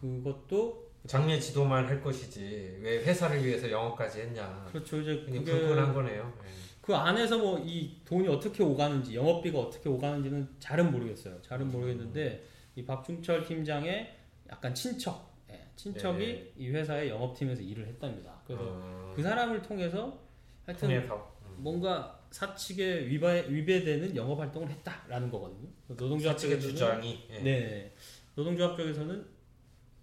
[0.00, 4.66] 그것도 장례 지도만 할 것이지 왜 회사를 위해서 영업까지 했냐.
[4.70, 5.00] 그렇죠.
[5.00, 6.32] 이제 그게 불편한 거네요.
[6.44, 6.48] 예.
[6.80, 11.40] 그 안에서 뭐 이 돈이 어떻게 오가는지 영업비가 어떻게 오가는지는 잘은 모르겠어요.
[11.42, 12.44] 잘은 모르겠는데
[12.76, 14.16] 이 박중철 팀장의
[14.50, 16.52] 약간 친척, 예, 친척이 예.
[16.56, 18.40] 이 회사의 영업팀에서 일을 했답니다.
[18.46, 20.18] 그래서 어, 그 사람을 통해서
[20.66, 21.36] 하여튼 통해서.
[21.46, 21.56] 음.
[21.58, 25.68] 뭔가 사측에 위배, 위배되는 영업 활동을 했다라는 거거든요.
[25.88, 27.26] 노동조합 사측의 쪽에서는 주장이.
[27.30, 27.38] 예.
[27.40, 27.94] 네,
[28.34, 29.24] 노동조합 쪽에서는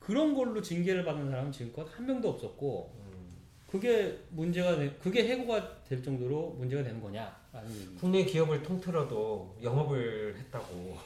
[0.07, 3.27] 그런 걸로 징계를 받는 사람은 지금껏 한 명도 없었고 음.
[3.67, 7.01] 그게 문제가 돼, 그게 해고가 될 정도로 문제가 되는
[7.67, 7.99] 얘기입니다.
[7.99, 10.97] 국내 기업을 통틀어도 영업을 했다고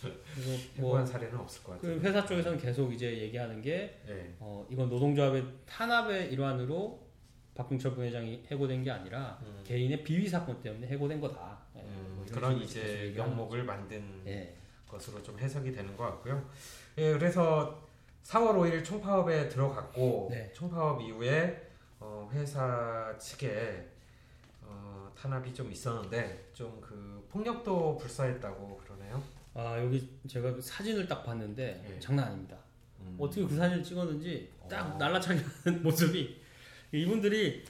[0.78, 2.00] 해고한 뭐 사례는 없을 것그 같아요.
[2.00, 4.34] 회사 쪽에서는 계속 이제 얘기하는 게 예.
[4.38, 6.98] 어, 이건 노동조합의 탄압의 일환으로
[7.54, 9.60] 박근철 부회장이 해고된 게 아니라 음.
[9.66, 11.58] 개인의 비위 사건 때문에 해고된 거다.
[11.76, 14.22] 예, 음, 뭐 그런 이제 명목을 만든.
[14.26, 14.56] 예.
[14.90, 16.44] 것으로 좀 해석이 되는 것 같고요.
[16.98, 17.89] 예, 그래서
[18.22, 20.52] 4월 5일 총파업에 들어갔고 네.
[20.52, 23.88] 총파업 이후에 어, 회사 측에
[24.62, 29.22] 어, 탄압이 좀 있었는데 좀 그 폭력도 불사했다고 그러네요.
[29.54, 32.00] 아 여기 제가 그 사진을 딱 봤는데 예.
[32.00, 32.56] 장난 아닙니다.
[33.00, 33.16] 음.
[33.18, 34.98] 어떻게 그 사진을 찍었는지 딱 어.
[34.98, 36.40] 날라차게 하는 모습이
[36.92, 37.64] 이분들이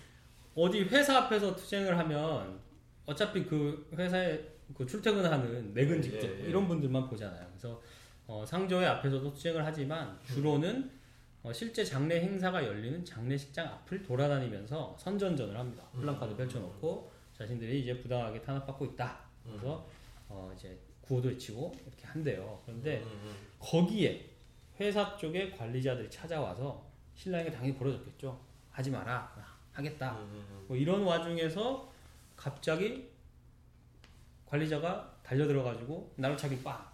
[0.55, 2.59] 어디 회사 앞에서 투쟁을 하면
[3.07, 4.41] 어차피 그 회사에
[4.77, 6.49] 그 출퇴근하는 내근 예, 직접 예, 예.
[6.49, 7.47] 이런 분들만 보잖아요.
[7.51, 7.81] 그래서
[8.31, 10.89] 어, 상조회 앞에서도 투쟁을 하지만 주로는
[11.43, 15.83] 어, 실제 장례 행사가 열리는 장례식장 앞을 돌아다니면서 선전전을 합니다.
[15.95, 16.01] 음.
[16.03, 19.19] 플랜카드 펼쳐놓고 자신들이 이제 부당하게 탄압받고 있다.
[19.45, 19.85] 그래서
[20.29, 22.63] 어, 이제 구호도 외치고 이렇게 한대요.
[22.65, 24.31] 그런데 음, 음, 거기에
[24.79, 28.39] 회사 쪽의 관리자들이 찾아와서 신랑에게 당연히 벌어졌겠죠.
[28.71, 29.35] 하지 마라.
[29.73, 30.13] 하겠다.
[30.21, 31.93] 음, 음, 뭐 이런 와중에서
[32.37, 33.09] 갑자기
[34.47, 36.90] 관리자가 달려들어가지고 나루차기 빵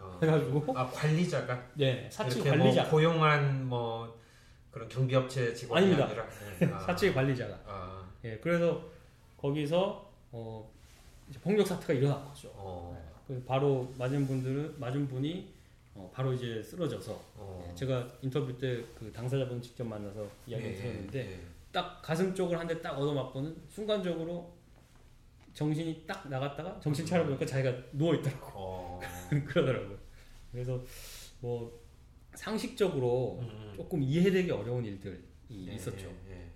[0.00, 0.18] 어.
[0.22, 4.18] 해가지고 아 관리자가 네 사측 이렇게 관리자 뭐 고용한 뭐
[4.70, 6.06] 그런 경비업체 직원이 아닙니다.
[6.06, 6.26] 아니라
[6.62, 6.66] 예.
[6.66, 6.78] 아.
[6.80, 8.82] 사측 관리자가 아, 예 그래서
[9.36, 10.70] 거기서 어
[11.42, 12.50] 폭력 사태가 일어난 거죠.
[12.54, 12.96] 어,
[13.26, 15.52] 그 바로 맞은 분들은 맞은 분이
[15.94, 17.66] 어 바로 이제 쓰러져서 어.
[17.70, 21.40] 예, 제가 인터뷰 때 그 당사자분 직접 만나서 이야기를 예, 들었는데 예.
[21.72, 24.50] 딱 가슴 쪽을 한 대 딱 얻어맞고는 순간적으로
[25.54, 29.00] 정신이 딱 나갔다가 정신 차려보니까 자기가 누워 있더라고 어.
[29.46, 29.98] 그러더라고요.
[30.52, 30.82] 그래서
[31.40, 31.80] 뭐
[32.34, 33.72] 상식적으로 음, 음.
[33.76, 36.06] 조금 이해되기 어려운 일들이 예, 있었죠.
[36.28, 36.50] 예, 예.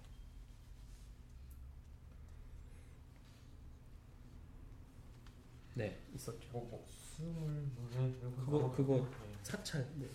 [5.75, 6.49] 네, 있었죠.
[6.53, 9.37] 뭐 목숨을 뭐 그거 그거 예.
[9.43, 9.87] 사찰.
[9.97, 10.07] 네.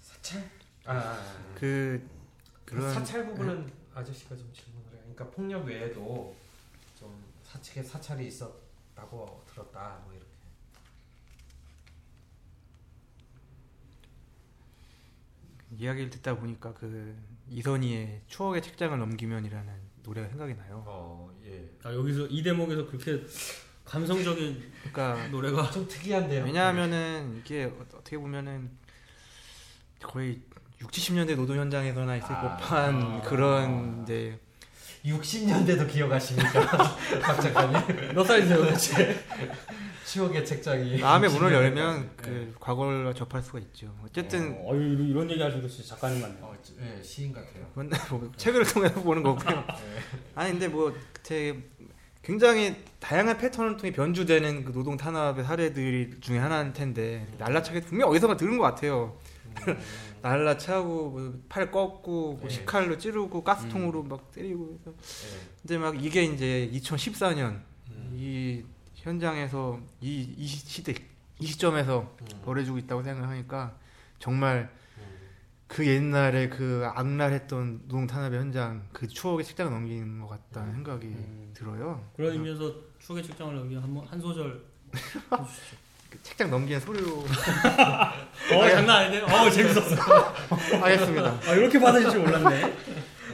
[0.00, 0.42] 사찰?
[0.84, 1.54] 아, 아, 아.
[1.54, 2.08] 그그
[2.64, 5.00] 그런 사찰 부분은 아저씨가 좀 질문을 해요.
[5.02, 6.34] 그러니까 폭력 외에도
[6.98, 10.00] 좀 사측에 사찰이 있었다고 들었다.
[10.04, 10.32] 뭐 이렇게.
[15.78, 17.14] 이야기를 듣다 보니까 그
[17.50, 19.72] 이선희의 추억의 책장을 넘기면이라는
[20.02, 20.82] 노래가 생각이 나요.
[20.86, 21.68] 어, 예.
[21.82, 23.22] 아 여기서 이 대목에서 그렇게
[23.84, 26.44] 감성적인 그러니까 노래가 좀 특이한데요.
[26.44, 28.70] 왜냐하면은 이게 어- 어떻게 보면은
[30.02, 30.40] 거의
[30.80, 32.56] 6, 70년대 노동 현장에서나 있을 아.
[32.56, 33.20] 법한 아.
[33.22, 34.38] 그런 이제
[35.04, 36.96] 60년대도 기억하십니까?
[37.20, 38.14] 박 작가님.
[38.14, 39.24] 몇 살이세요 도대체?
[40.04, 41.00] 추억의 책장이.
[41.00, 41.54] 마음의 문을 60년대까지.
[41.54, 42.10] 열면 예.
[42.16, 43.94] 그 과거를 접할 수가 있죠.
[44.04, 46.44] 어쨌든 어, 이런, 이런 얘기 하시고 진짜 작가님 같네요.
[46.44, 47.66] 어, 예, 시인 같아요.
[47.70, 49.64] 그건 뭐 책을 통해서 보는 거고요.
[49.68, 50.20] 예.
[50.34, 51.62] 아니 근데 뭐 되게
[52.22, 58.12] 굉장히 다양한 패턴을 통해 변주되는 그 노동 탄압의 사례들 중에 하나일 텐데 날라차게 분명 히
[58.12, 59.18] 어디선가 들은 것 같아요.
[59.66, 59.78] 음,
[60.22, 62.48] 날라 차고 뭐 팔 꺾고 뭐 네.
[62.48, 65.48] 식칼로 찌르고 가스통으로 막 때리고 해서 예.
[65.60, 67.60] 근데 막 이게 이제 2014년
[67.90, 68.64] 음, 이
[68.94, 70.94] 현장에서 이, 이 시대
[71.38, 73.76] 이 시점에서 음, 벌어지고 있다고 생각하니까
[74.18, 75.02] 정말 음.
[75.66, 81.50] 그 옛날에 그 악랄했던 노동 탄압의 현장 그 추억의 책장을 넘기는 것 같다는 생각이 음.
[81.52, 82.08] 들어요.
[82.14, 84.64] 그런 의미에서 추억의 책장을 여기 한번 한 소절
[84.94, 85.76] 해주시죠.
[85.81, 85.81] 그
[86.22, 89.20] 책장 넘기는 소리로 어 장난 아닌데?
[89.22, 89.94] 어 재밌었어.
[90.80, 91.38] 하겠습니다.
[91.46, 92.76] 아 이렇게 받으실 줄 몰랐네.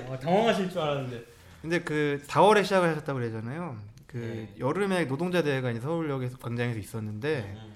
[0.06, 1.24] 어, 당황하실 줄 알았는데.
[1.62, 3.76] 근데 그 4월에 시작을 하셨다고 그러잖아요.
[4.06, 4.54] 그 네.
[4.58, 7.74] 여름에 노동자 대회가 이제 서울역에서 광장에서 있었는데 음.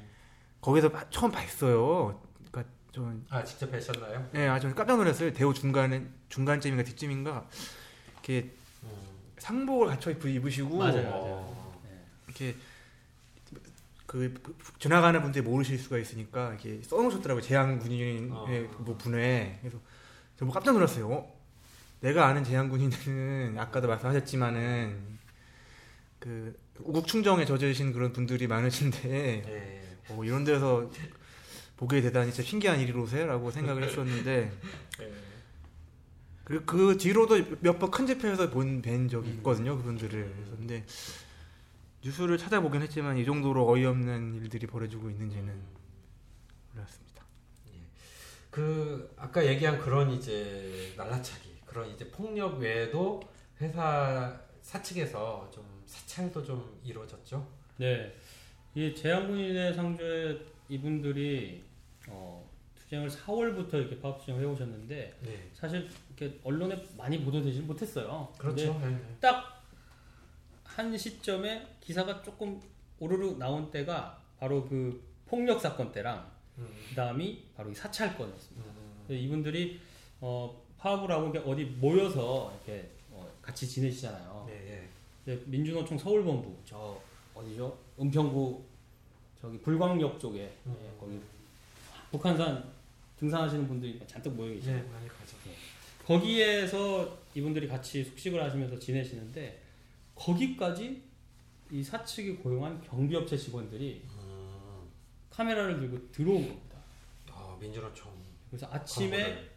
[0.60, 2.20] 거기서 바- 처음 봤어요.
[2.50, 4.28] 그러니까 전아 직접 뵈셨나요?
[4.36, 5.32] 예, 아, 저는 깜짝 놀랐어요.
[5.32, 7.44] 대우 중간에 중간쯤인가 뒤쯤인가
[8.14, 8.50] 이렇게
[8.84, 8.88] 음.
[9.38, 11.10] 상복을 갖춰 입- 입으시고 맞아요, 맞아요.
[11.12, 11.80] 어.
[11.84, 11.90] 네.
[12.28, 12.56] 이렇게
[14.12, 14.34] 그
[14.78, 17.40] 지나가는 분들이 모르실 수가 있으니까 이렇게 써놓으셨더라고요.
[17.42, 18.46] 재향 군인의 어.
[18.80, 19.80] 뭐 분에 그래서
[20.36, 21.08] 저뭐 깜짝 놀랐어요.
[21.10, 21.42] 어?
[22.00, 25.18] 내가 아는 재향 군인은 아까도 말씀하셨지만은
[26.18, 29.08] 그 우국 충정에 젖으신 그런 분들이 많으신데
[29.48, 29.82] 예.
[30.10, 30.90] 어, 이런 데서
[31.76, 34.52] 보게 되다니 진짜 신기한 일이로세라고 생각을 했었는데
[35.00, 35.12] 예.
[36.44, 39.34] 그리고 그 뒤로도 몇 번 큰 집회에서 본 뵌 적이 음.
[39.38, 40.84] 있거든요 그분들을 그래서 근데
[42.04, 45.76] 뉴스를 찾아보긴 했지만 이 정도로 어이없는 일들이 벌어지고 있는지는 음.
[46.72, 47.24] 몰랐습니다.
[48.50, 53.20] 그 아까 얘기한 그런 이제 날라차기 그런 이제 폭력 외에도
[53.60, 57.46] 회사 사측에서 좀 사찰도 좀 이루어졌죠.
[57.78, 58.14] 네.
[58.74, 60.38] 이 재향군인의 상조에
[60.68, 61.64] 이분들이
[62.08, 65.50] 어, 투쟁을 4월부터 이렇게 파업 투쟁을 해오셨는데 네.
[65.54, 68.32] 사실 이렇게 언론에 많이 보도되지 못했어요.
[68.36, 68.78] 그렇죠.
[68.80, 69.16] 네, 네.
[69.20, 69.61] 딱
[70.74, 72.60] 한 시점에 기사가 조금
[72.98, 78.70] 오르르 나온 때가 바로 그 폭력 사건 때랑 음, 그 다음이 바로 이 사찰 건이었습니다.
[78.70, 79.80] 음, 그래서 이분들이
[80.20, 84.44] 어, 파업을 하고 어디 모여서 이렇게 어, 같이 지내시잖아요.
[84.48, 84.88] 네, 예.
[85.22, 87.00] 이제 민주노총 서울본부 저
[87.34, 87.78] 어디죠?
[88.00, 88.64] 은평구
[89.40, 90.76] 저기 불광역 쪽에 음.
[90.82, 91.20] 예, 거기
[92.10, 92.72] 북한산
[93.18, 94.72] 등산하시는 분들이 잔뜩 모여 계시죠.
[94.72, 95.36] 네, 많이 가죠.
[96.04, 99.61] 거기에서 이분들이 같이 숙식을 하시면서 지내시는데
[100.26, 101.02] 거기까지
[101.70, 104.88] 이 사측이 고용한 경비업체 직원들이 음,
[105.30, 106.78] 카메라를 들고 들어온 겁니다.
[107.30, 108.12] 어, 민주노총
[108.50, 109.50] 그래서 아침에 광고를.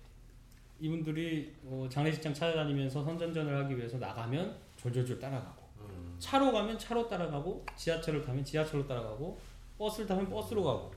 [0.80, 7.66] 이분들이 어, 장례식장 찾아다니면서 선전전을 하기 위해서 나가면 졸졸졸 따라가고 음, 차로 가면 차로 따라가고
[7.76, 9.40] 지하철을 타면 지하철로 따라가고
[9.78, 10.92] 버스를 타면 버스로 가고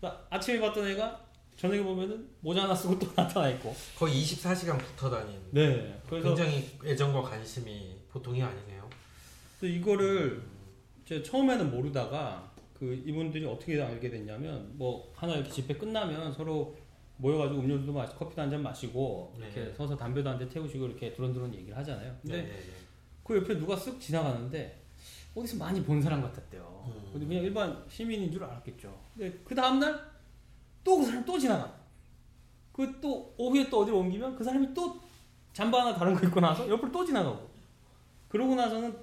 [0.00, 1.24] 그러니까 아침에 봤던 애가
[1.56, 6.68] 저녁에 보면은 모자 하나 쓰고 또 나타나 있고 거의 24시간 붙어 다닌 네 그래서 굉장히
[6.84, 8.73] 애정과 관심이 보통이 아니네요.
[9.58, 10.42] 그래서 이거를
[11.04, 16.76] 제가 처음에는 모르다가 그 이분들이 어떻게 알게 됐냐면 뭐 하나 이렇게 집회 끝나면 서로
[17.18, 19.74] 모여가지고 음료수도 마시 커피도 한 잔 마시고 이렇게 네.
[19.74, 22.14] 서서 담배도 한 대 태우시고 이렇게 두런두런 얘기를 하잖아요.
[22.22, 22.72] 근데 네, 네, 네.
[23.22, 24.82] 그 옆에 누가 쓱 지나가는데
[25.34, 26.84] 어디서 많이 본 사람 같았대요.
[26.88, 27.10] 음.
[27.12, 28.92] 근데 그냥 일반 시민인 줄 알았겠죠.
[29.16, 29.98] 근데 그 다음날
[30.82, 31.72] 또 그 사람 또 지나가.
[32.72, 35.00] 그 또 오후에 또 어디로 옮기면 그 사람이 또
[35.52, 37.48] 잠바 하나 다른 거 입고 나서 옆으로 또 지나가고.
[38.28, 38.94] 그러고 나서는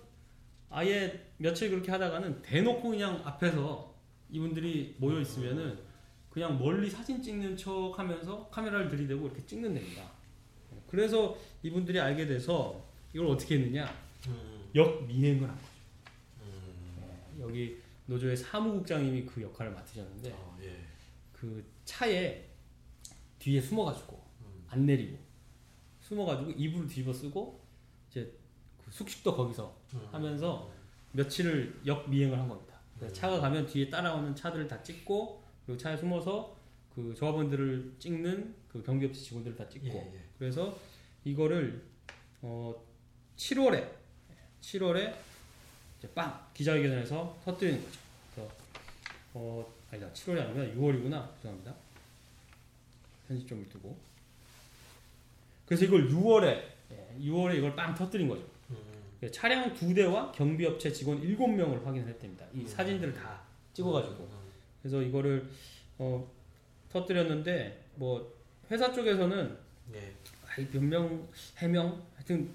[0.72, 3.94] 아예 며칠 그렇게 하다가는 대놓고 그냥 앞에서
[4.30, 5.78] 이분들이 모여 있으면은
[6.30, 10.10] 그냥 멀리 사진 찍는 척 하면서 카메라를 들이대고 이렇게 찍는 됩니다.
[10.88, 13.94] 그래서 이분들이 알게 돼서 이걸 어떻게 했느냐.
[14.28, 15.68] 음, 역미행을 한 거죠.
[16.42, 20.78] 음, 여기 노조의 사무국장님이 그 역할을 맡으셨는데 어, 예.
[21.34, 22.46] 그 차에
[23.40, 25.18] 뒤에 숨어가지고 음, 안 내리고
[26.02, 27.61] 숨어가지고 이불을 뒤집어 쓰고
[28.92, 30.08] 숙식도 거기서 음.
[30.12, 30.70] 하면서
[31.14, 32.80] 며칠을 역미행을 한 겁니다.
[32.96, 33.16] 그래서 음.
[33.16, 36.56] 차가 가면 뒤에 따라오는 차들을 다 찍고 그리고 차에 숨어서
[36.94, 40.24] 그 조합원들을 찍는 그 경비업체 직원들을 다 찍고 예, 예.
[40.38, 40.78] 그래서
[41.24, 41.82] 이거를
[42.42, 42.76] 어
[43.38, 43.90] 7월에
[44.62, 45.16] 7월에
[45.98, 48.00] 이제 빵 기자회견에서 터뜨리는 거죠.
[48.36, 48.54] 그래서
[49.34, 51.74] 어 아니다 7월이 아니라 6월이구나 죄송합니다.
[53.28, 53.98] 편집점을 두고
[55.66, 56.72] 그래서 이걸 6월에
[57.20, 58.51] 6월에 이걸 빵 터뜨린 거죠.
[59.22, 62.46] 음, 그래서 차량 두 대와 경비업체 직원 7명을 확인을 했답니다.
[62.54, 62.68] 이 음.
[62.68, 63.40] 사진들을 다
[63.74, 64.30] 찍어가지고 음,
[64.82, 65.48] 그래서 이거를
[66.00, 66.28] 어
[66.92, 68.34] 터뜨렸는데 뭐
[68.70, 69.72] 회사 쪽에서는.
[70.58, 71.28] 아이 변명
[71.60, 72.50] 해명 하여튼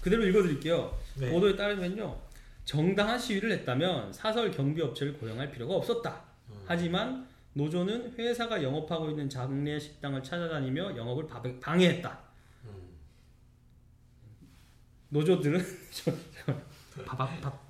[0.00, 0.96] 그대로 읽어드릴게요.
[1.20, 1.30] 네.
[1.30, 2.16] 보도에 따르면요
[2.64, 6.22] 정당한 시위를 했다면 사설 경비 업체를 고용할 필요가 없었다.
[6.50, 12.18] 음, 하지만 노조는 회사가 영업하고 있는 장례 식당을 찾아다니며 영업을 바- 방해했다.
[15.10, 16.12] 음, 노조들은 저-
[16.94, 17.68] 저- 밥, 밥.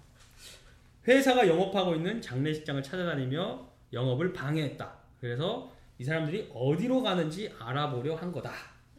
[1.06, 4.98] 회사가 영업하고 있는 장례 식장을 찾아다니며 영업을 방해했다.
[5.20, 8.52] 그래서 이 사람들이 어디로 가는지 알아보려 한 거다.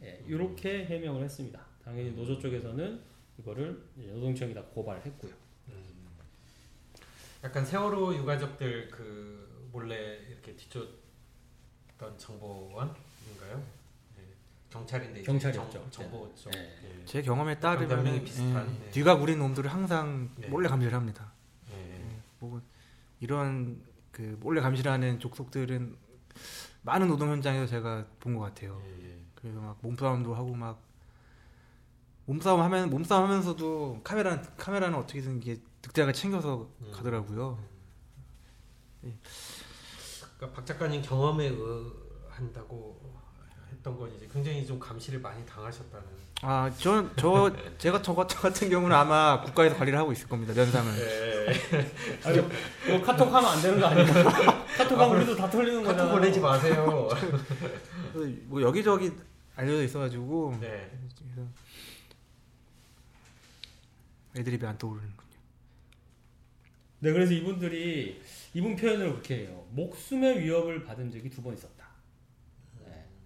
[0.04, 1.60] 예, 이렇게 해명을 했습니다.
[1.84, 3.00] 당연히 노조 쪽에서는
[3.40, 5.32] 이거를 노동청에다 고발을 했고요.
[5.70, 6.08] 음.
[7.44, 10.90] 약간 세월호 유가족들 그 몰래 이렇게 뒤쫓던
[12.18, 13.64] 정보원인가요?
[14.70, 14.74] 네.
[14.74, 15.72] 경찰인데 경찰이었죠.
[15.72, 16.51] 정, 정보 쪽.
[16.51, 16.78] 네.
[17.01, 17.05] 예.
[17.05, 18.91] 제 경험에 따르면 비슷한, 예, 네.
[18.91, 20.47] 뒤가 구린 놈들을 항상 네.
[20.47, 21.32] 몰래 감시를 합니다.
[21.72, 22.22] 예.
[22.39, 22.61] 뭐
[23.20, 25.97] 이런 그 몰래 감시하는 족속들은
[26.84, 28.82] 많은 노동 현장에서 제가 본 것 같아요.
[28.86, 29.20] 예, 예.
[29.36, 30.80] 그래서 막 몸싸움도 하고 막
[32.26, 36.91] 몸싸움 하면 몸싸움 하면서도 카메라 카메라는 어떻게든 이게 득대하게 챙겨서 음.
[36.93, 37.57] 가더라고요.
[39.01, 41.93] 그러니까 박 작가님 경험에 의하면
[42.30, 43.09] 한다고
[43.80, 46.06] 했던 건 이제 굉장히 좀 감시를 많이 당하셨다는.
[46.42, 50.94] 아, 저, 저, 제가 저, 저 같은 경우는 아마 국가에서 관리를 하고 있을 겁니다, 면상을.
[50.96, 51.92] 네.
[52.24, 52.40] 아니,
[52.88, 54.08] 뭐 카톡 하면 안 되는 거 아니에요?
[54.78, 56.16] 카톡 하면 우리도 다 털리는 카톡 거잖아요.
[56.16, 57.10] 보내지 마세요.
[58.48, 59.12] 뭐 여기저기
[59.56, 60.90] 알려져 있어가지고 네.
[61.18, 61.48] 그래서
[64.38, 65.30] 애드립이 안 떠오르는군요.
[67.00, 68.22] 네, 그래서 이분들이
[68.54, 69.66] 이분 표현을 그렇게 해요.
[69.72, 71.79] 목숨의 위협을 받은 적이 두 번 있었다.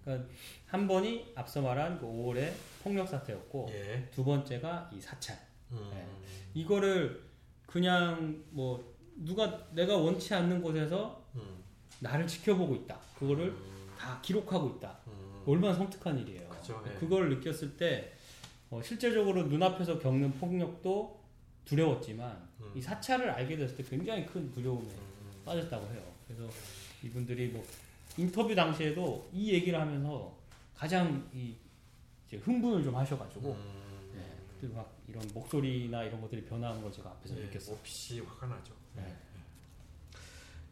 [0.04, 0.28] 네, 그러니까
[0.66, 2.52] 한 번이 앞서 말한 그 5월의
[2.82, 4.08] 폭력 사태였고 예.
[4.10, 5.38] 두 번째가 이 사찰.
[5.72, 5.88] 음.
[5.92, 6.06] 네.
[6.54, 7.24] 이거를
[7.66, 11.62] 그냥 뭐 누가 내가 원치 않는 곳에서 음.
[12.00, 12.98] 나를 지켜보고 있다.
[13.18, 13.88] 그거를 음.
[13.98, 14.98] 다 기록하고 있다.
[15.06, 15.42] 음.
[15.46, 16.48] 얼마나 섬뜩한 일이에요.
[16.48, 16.94] 그죠, 네.
[16.94, 18.12] 그걸 느꼈을 때
[18.70, 21.22] 어, 실제적으로 눈앞에서 겪는 폭력도
[21.64, 22.72] 두려웠지만 음.
[22.74, 25.42] 이 사찰을 알게 됐을 때 굉장히 큰 두려움에 음.
[25.44, 26.02] 빠졌다고 해요.
[26.26, 26.48] 그래서
[27.02, 27.64] 이분들이 뭐
[28.16, 30.36] 인터뷰 당시에도 이 얘기를 하면서
[30.74, 31.56] 가장 이
[32.32, 34.12] 흥분을 좀 하셔가지고 음.
[34.14, 37.76] 네, 그때 막 이런 목소리나 이런 것들이 변화하는 걸 제가 앞에서 네, 느꼈어요.
[37.76, 38.72] 몹시 화가 나죠.
[38.96, 39.16] 네.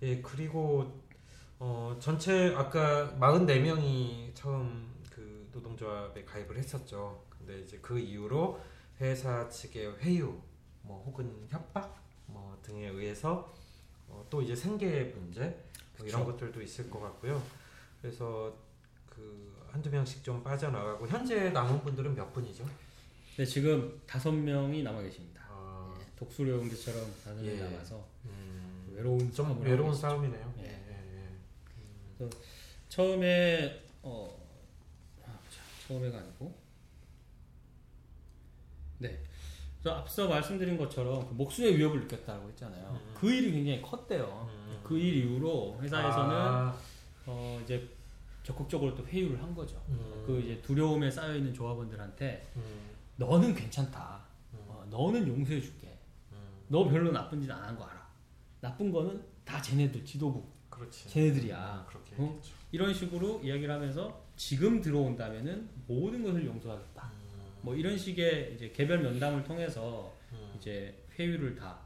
[0.03, 1.01] 예, 그리고
[1.59, 7.24] 어, 전체 아까 44명이 처음 그 노동조합에 가입을 했었죠.
[7.28, 8.61] 근데 이제 그 이후로
[9.01, 10.40] 회사 측의 회유,
[10.82, 13.55] 뭐 혹은 협박 뭐 등에 의해서
[14.09, 15.57] 어, 또 이제 생계 문제
[15.99, 16.24] 뭐 이런.
[16.24, 17.43] 것들도 있을 것 같고요.
[18.01, 18.55] 그래서
[19.09, 22.68] 그 한두 명씩 좀 빠져나가고 현재 남은 분들은 몇 분이죠?
[23.36, 25.43] 네, 지금 다섯 명이 남아 계십니다.
[25.49, 27.62] 아, 네, 독수리용기처럼 다섯 명이 예.
[27.62, 29.95] 남아서 음, 외로운 좀 외로운.
[29.95, 30.55] 싸움이네요.
[30.59, 30.64] 예.
[30.64, 30.68] 예,
[32.20, 32.30] 예, 예.
[32.88, 34.38] 처음에 어
[35.24, 36.55] 아, 자, 처음에가 아니고
[38.99, 39.22] 네.
[39.82, 42.90] 저 앞서 말씀드린 것처럼 그 목숨의 위협을 느꼈다고 했잖아요.
[42.93, 43.14] 음.
[43.18, 44.49] 그 일이 굉장히 컸대요.
[44.83, 44.89] 음.
[44.89, 46.76] 그일 이후로 회사에서는 아,
[47.26, 47.89] 어 이제
[48.43, 49.80] 적극적으로 또 회유를 한 거죠.
[49.89, 50.24] 음.
[50.26, 54.20] 그 이제 두려움에 쌓여 있는 조합원들한테 음, 너는 괜찮다.
[54.55, 55.97] 음, 어, 너는 용서해 줄게.
[56.33, 56.37] 음,
[56.68, 58.03] 너 별로 나쁜 짓 안 한 거 알아.
[58.61, 61.09] 나쁜 거는 다 쟤네들 지도부 그렇지.
[61.09, 61.87] 쟤네들이야.
[62.18, 62.41] 어?
[62.72, 67.05] 이런 식으로 이야기를 하면서 지금 들어온다면은 모든 것을 용서하겠다.
[67.05, 71.80] 음, 뭐 이런 식의 이제 개별 면담을 통해서 음, 이제 회유를 다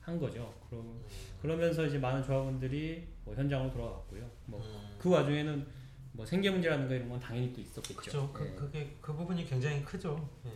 [0.00, 0.52] 한 거죠.
[0.68, 1.04] 그러, 음,
[1.40, 4.30] 그러면서 이제 많은 조합원들이 뭐 현장으로 돌아갔고요.
[4.46, 4.96] 뭐 음.
[4.98, 5.66] 그 와중에는
[6.12, 7.94] 뭐 생계 문제라든가 이런 건 당연히 또 있었겠죠.
[7.94, 8.30] 그죠.
[8.32, 8.54] 그, 예.
[8.54, 10.28] 그게 그 부분이 굉장히 크죠.
[10.46, 10.52] 예.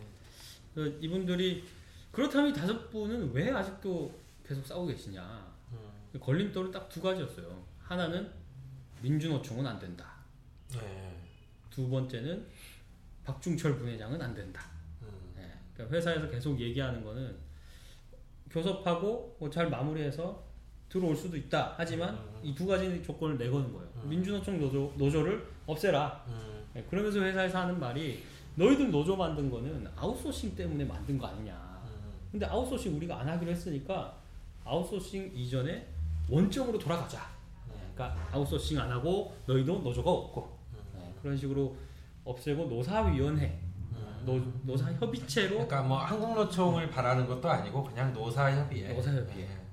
[0.74, 1.64] 그 이분들이
[2.12, 4.12] 그렇다면 이 다섯 분은 왜 아직도
[4.46, 5.52] 계속 싸우고 계시냐?
[5.72, 7.64] 음, 걸림돌은 딱 두 가지였어요.
[7.80, 8.30] 하나는
[9.02, 10.12] 민주노총은 안 된다.
[10.74, 11.14] 예.
[11.70, 12.46] 두 번째는
[13.24, 14.66] 박중철 부회장은 안 된다.
[15.02, 15.50] 음, 예.
[15.74, 17.36] 그러니까 회사에서 계속 얘기하는 거는
[18.50, 20.43] 교섭하고 뭐 잘 마무리해서
[20.94, 21.74] 들어올 수도 있다.
[21.76, 22.40] 하지만 음.
[22.44, 23.88] 이 두 가지 조건을 내거는 거예요.
[23.96, 24.08] 음.
[24.08, 26.24] 민주노총 노조, 노조를 없애라.
[26.28, 28.22] 음, 예, 그러면서 회사에서 하는 말이
[28.54, 31.52] 너희들 노조 만든 거는 아웃소싱 때문에 만든 거 아니냐.
[31.86, 34.14] 음, 근데 아웃소싱 우리가 안 하기로 했으니까
[34.64, 35.84] 아웃소싱 이전에
[36.30, 37.28] 원점으로 돌아가자.
[37.72, 41.74] 예, 그러니까 아웃소싱 안 하고 너희도 노조가 없고 음, 예, 그런 식으로
[42.24, 43.58] 없애고 노사위원회,
[43.90, 44.22] 음.
[44.24, 48.94] 노, 노사 협의체로 그러니까 뭐 한국노총을 바라는 것도 아니고 그냥 노사협의회.
[48.94, 49.63] 노사협의회.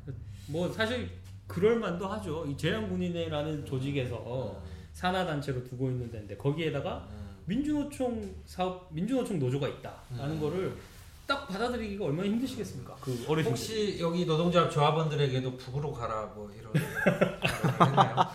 [0.51, 0.57] 예.
[0.57, 1.09] 뭐 사실
[1.47, 2.45] 그럴 만도 하죠.
[2.45, 9.67] 이 재향군인회라는 조직에서 음, 산하 단체로 두고 있는 데인데 거기에다가 음, 민주노총 사업 민주노총 노조가
[9.67, 10.39] 있다라는 음.
[10.39, 10.75] 거를
[11.27, 12.95] 딱 받아들이기가 얼마나 힘드시겠습니까?
[12.99, 16.73] 그 어르신 혹시 여기 노동조합 조합원들에게도 북으로 가라 뭐 이런?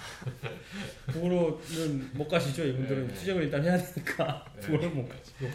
[1.12, 2.64] 북으로는 못 가시죠.
[2.64, 3.14] 이분들은 네.
[3.14, 4.60] 투쟁을 일단 해야 되니까 네.
[4.60, 5.46] 북으로 못 가시고.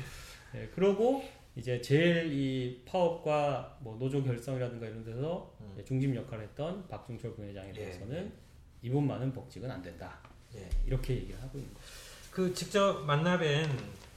[0.54, 1.24] 네, 그러고
[1.56, 5.84] 이제 제일 이 파업과 뭐 노조 결성이라든가 이런 데서 음.
[5.86, 7.74] 중심 역할을 했던 박중철 부회장에 예.
[7.74, 8.32] 대해서는
[8.82, 10.20] 이분만은 복직은 안 된다.
[10.56, 10.70] 예.
[10.86, 11.86] 이렇게 얘기를 하고 있는 거죠.
[12.32, 13.68] 그 직접 만나뵌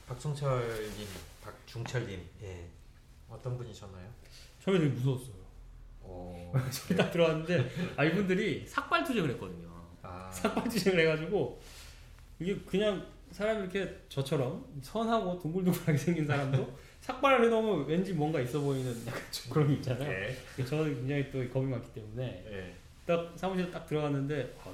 [0.07, 1.07] 박종철님,
[1.41, 2.69] 박중철님, 예.
[3.29, 4.07] 어떤 분이셨나요?
[4.63, 5.45] 처음에 되게 무서웠어요.
[6.01, 6.53] 어,
[6.95, 9.67] 딱 들어왔는데 아 이분들이 삭발 투쟁을 했거든요.
[10.03, 11.59] 아, 삭발 투쟁을 해가지고
[12.39, 18.91] 이게 그냥 사람이 이렇게 저처럼 선하고 둥글둥글하게 생긴 사람도 삭발을 해놓으면 왠지 뭔가 있어 보이는
[19.31, 20.11] 좀 그런 게 있잖아요.
[20.57, 22.73] 예, 저는 굉장히 또 겁이 많기 때문에 예.
[23.05, 24.71] 딱 사무실에 딱 들어갔는데 아,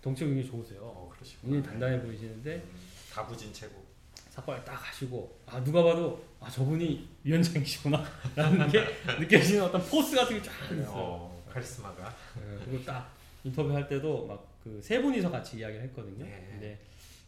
[0.00, 0.80] 덩치가 굉장히 좋으세요.
[0.82, 1.10] 어.
[1.42, 2.80] 굉장히 단단해 보이시는데 음,
[3.12, 3.82] 다부진 최고.
[4.30, 8.02] 삭발 딱 하시고 아 누가 봐도 아 저분이 위원장이시구나
[8.34, 8.82] 라는 게
[9.18, 10.86] 느껴지는 어떤 포스 같은 게 쫙 있어요.
[10.88, 12.16] 어, 카리스마가.
[12.36, 13.12] 네, 그리고 딱
[13.44, 16.24] 인터뷰 할 때도 막 그 세 분이서 같이 이야기를 했거든요.
[16.24, 16.46] 예.
[16.52, 16.78] 근데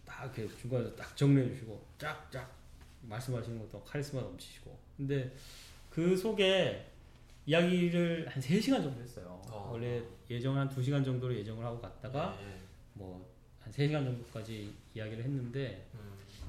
[0.06, 2.48] 딱 중간에서 딱 정리해 주시고 쫙쫙
[3.08, 4.76] 말씀하시는 것도 카리스마 넘치시고.
[4.96, 5.32] 근데
[5.90, 6.86] 그 속에
[7.46, 9.40] 이야기를 한 3시간 정도 했어요.
[9.50, 9.70] 어.
[9.72, 12.56] 원래 예정 한 2시간 정도로 예정을 하고 갔다가 예,
[12.94, 13.22] 뭐한
[13.70, 16.00] 3시간 정도까지 이야기를 했는데 음,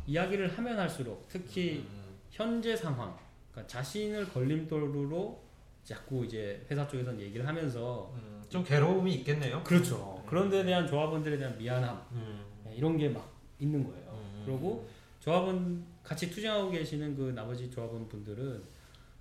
[0.08, 3.18] 이야기를 하면 할수록 특히 음, 현재 상황,
[3.52, 5.44] 그러니까 자신을 걸림돌로
[5.84, 9.62] 자꾸 이제 회사 쪽에서는 얘기를 하면서 음, 좀 괴로움이 있겠네요.
[9.64, 10.24] 그렇죠.
[10.26, 13.30] 그런 데 대한 조합원들에 대한 미안함 음, 네, 이런 게 막
[13.60, 14.12] 있는 거예요.
[14.12, 14.88] 음, 그리고
[15.26, 18.64] 조합원 같이 투쟁하고 계시는 그 나머지 조합원 분들은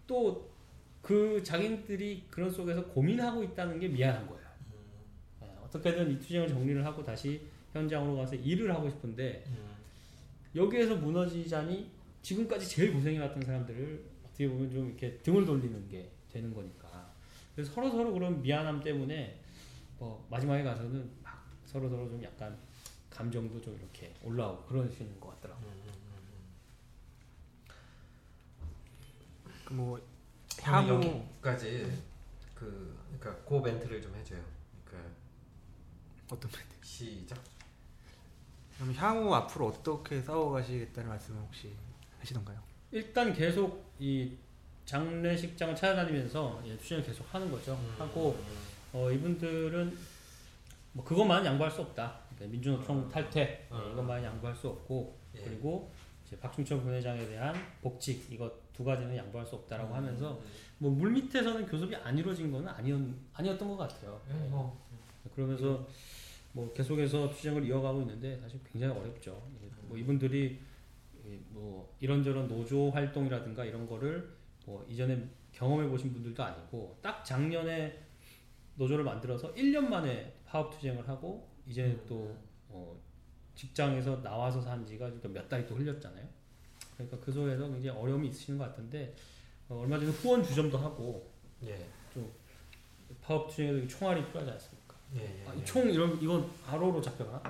[0.07, 0.55] 또
[1.05, 4.43] 그 자기들이 그런 속에서 고민하고 있다는 게 미안한 거예요.
[5.43, 7.43] 네, 어떻게든 이 투쟁을 정리를 하고 다시
[7.75, 9.77] 현장으로 가서 일을 하고 싶은데 음,
[10.57, 11.91] 여기에서 무너지자니
[12.23, 17.13] 지금까지 제일 고생해왔던 사람들을 어떻게 보면 좀 이렇게 등을 돌리는 게 되는 거니까.
[17.55, 19.39] 그래서 서로 서로 그런 미안함 때문에
[19.99, 22.57] 뭐 마지막에 가서는 막 서로 서로 좀 약간
[23.11, 25.69] 감정도 좀 이렇게 올라오고 그러시는 것 같더라고요.
[25.69, 25.84] 음,
[29.71, 30.03] 뭐 오늘
[30.62, 32.03] 향후 여기까지
[32.55, 34.43] 그 그러니까 그 멘트를 좀 해줘요.
[34.85, 35.11] 그러니까
[36.31, 36.51] 어떤
[36.83, 37.39] 시작.
[38.77, 41.73] 그럼 향후 앞으로 어떻게 싸워가시겠다는 말씀을 혹시
[42.21, 42.61] 하시던가요?
[42.91, 44.37] 일단 계속 이
[44.85, 47.75] 장례식장을 찾아다니면서 예, 투쟁을 계속 하는 거죠.
[47.75, 48.39] 음, 하고
[48.93, 49.97] 어, 이분들은
[50.93, 52.21] 뭐 그것만 양보할 수 없다.
[52.35, 53.83] 그러니까 민주노총 탈퇴 어.
[53.85, 55.41] 예, 이것만 양보할 수 없고 예.
[55.41, 55.91] 그리고
[56.41, 60.41] 박충천 부회장에 대한 복직 이것 두 가지는 양보할 수 없다라고 음, 하면서
[60.79, 63.01] 뭐 물 밑에서는 교섭이 안 이루어진 거는 아니었,
[63.33, 64.20] 아니었던 것 같아요.
[64.29, 64.85] 예, 뭐
[65.35, 65.87] 그러면서
[66.53, 69.43] 뭐 계속해서 투쟁을 이어가고 있는데 사실 굉장히 어렵죠.
[69.83, 70.61] 뭐 이분들이
[71.25, 74.35] 이뭐 이런저런 노조 활동이라든가 이런 거를
[74.66, 77.99] 뭐 이전에 경험해 보신 분들도 아니고 딱 작년에
[78.77, 82.05] 노조를 만들어서 1년 만에 파업 투쟁을 하고 이제 음.
[82.09, 82.37] 또
[82.68, 83.01] 어,
[83.55, 86.27] 직장에서 나와서 산 지가 또몇 달이 또 흘렸잖아요.
[86.97, 89.15] 그러니까 그 속에서 굉장히 어려움이 있으시는 것 같은데
[89.69, 91.31] 어, 얼마 전에 후원 주점도 하고
[91.65, 91.87] 예,
[93.23, 94.95] 파업 투쟁에도 총알이 필요하지 않습니까?
[95.17, 95.61] 예, 예, 아, 예.
[95.61, 97.43] 이총 이런 이건 바로로 잡혀가?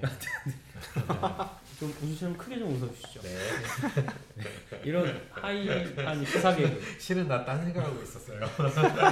[1.80, 1.92] 예.
[1.92, 3.20] 좀 웃으시면 크게 좀 웃어주시죠.
[3.22, 3.38] 네.
[4.84, 6.80] 이런 하이한 시사 개그.
[6.98, 8.40] 실은 나 딴 생각하고 있었어요.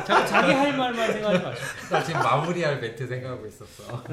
[0.05, 1.95] 자, 자기 할 말만 생각하지 마시고.
[1.95, 4.05] 나 지금 마무리할 멘트 생각하고 있었어.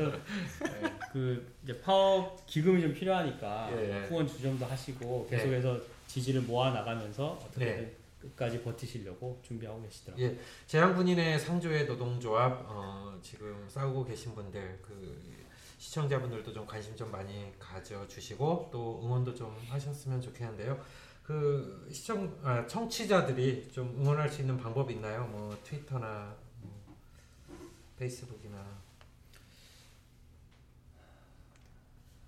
[1.11, 4.07] 그 이제 파업 기금이 좀 필요하니까 예, 예.
[4.07, 7.95] 후원 주점도 하시고 계속해서 지지를 모아 나가면서 어떻게든 네.
[8.21, 10.25] 끝까지 버티시려고 준비하고 계시더라고요.
[10.25, 10.37] 예,
[10.67, 15.21] 재향군인의 상조의 노동조합 어, 지금 싸우고 계신 분들 그
[15.85, 20.83] 시청자분들도 좀 관심 좀 많이 가져주시고 또 응원도 좀 하셨으면 좋겠는데요.
[21.23, 25.25] 그 시청 아, 청취자들이 좀 응원할 수 있는 방법이 있나요?
[25.27, 26.83] 뭐 트위터나 뭐
[27.99, 28.57] 페이스북이나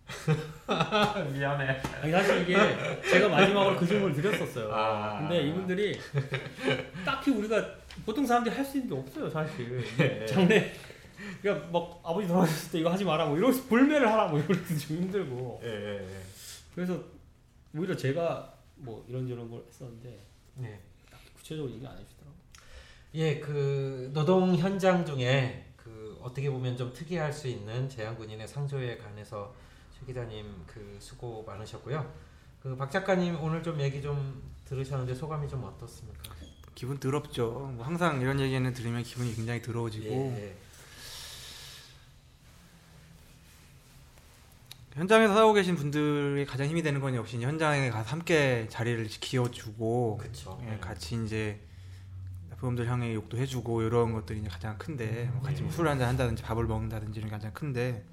[1.34, 1.82] 미안해.
[2.02, 4.72] 아니 사실 이게 제가 마지막으로 그 질문을 드렸었어요.
[4.72, 5.20] 아.
[5.20, 6.00] 근데 이분들이
[7.04, 9.84] 딱히 우리가 보통 사람들이 할 수 있는 게 없어요, 사실.
[10.00, 10.26] 예.
[10.28, 10.74] 장례
[11.42, 14.80] 그러니까 막 아버지 돌아가셨을 때 이거 하지 마라 뭐 이러면서 불매를 하라 뭐 이럴 때도
[14.80, 16.22] 좀 힘들고 예, 예, 예.
[16.74, 17.02] 그래서
[17.76, 20.20] 오히려 제가 뭐 이런저런 걸 했었는데
[20.56, 20.80] 네.
[21.12, 22.36] 딱히 구체적으로 얘기 안 해주더라고요.
[23.16, 29.54] 예, 그 노동 현장 중에 그 어떻게 보면 좀 특이할 수 있는 재향군인의 상조에 관해서
[29.98, 32.28] 최 기자님 그 수고 많으셨고요.
[32.62, 36.36] 그 박 작가님 오늘 좀 얘기 좀 들으셨는데 소감이 좀 어떻습니까?
[36.76, 37.72] 기분 더럽죠.
[37.76, 40.06] 뭐 항상 이런 얘기는 들으면 기분이 굉장히 더러워지고
[40.38, 40.56] 예,
[44.98, 50.18] 현장에서 싸우고 계신 분들이 가장 힘이 되는 건 역시 현장에 가서 함께 자리를 지켜주고.
[50.64, 51.60] 예, 같이 이제
[52.58, 55.76] 부모들 향해 욕도 해주고 이런 것들이 이제 가장 큰데 뭐 같이 뭐 음.
[55.76, 58.04] 술을 한잔 한다든지 밥을 먹는다든지 이런 게 가장 큰데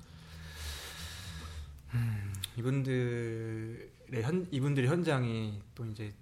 [1.95, 3.89] 음, 이분들의
[4.22, 6.12] 현 이분들의 현장이 또 이제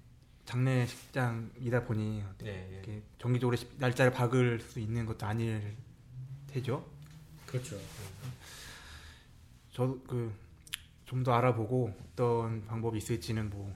[0.45, 2.75] 장례식장이다 보니 예, 예.
[2.75, 5.75] 이렇게 정기적으로 시- 날짜를 박을 수 있는 것도 아닐
[6.47, 6.87] 테죠.
[7.47, 7.77] 그렇죠.
[9.73, 10.33] 저도 그
[11.13, 13.71] 좀 더 알아보고 어떤 방법이 있을지는 뭐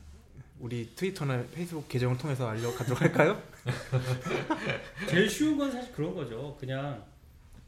[0.58, 3.40] 우리 트위터나 페이스북 계정을 통해서 알려가도록 할까요?
[5.06, 6.56] 제일 쉬운 건 사실 그런 거죠.
[6.58, 7.04] 그냥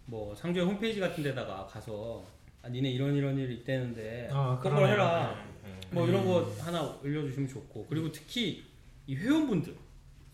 [0.07, 2.25] 뭐 상조의 홈페이지 같은 데다가 가서
[2.63, 4.89] 아, 니네 이런 이런 일 있대는데 아, 그걸.
[4.89, 5.37] 해라.
[5.67, 5.79] 예, 예.
[5.91, 8.65] 뭐 이런 거 하나 올려주시면 좋고 그리고 특히
[9.07, 9.77] 이 회원분들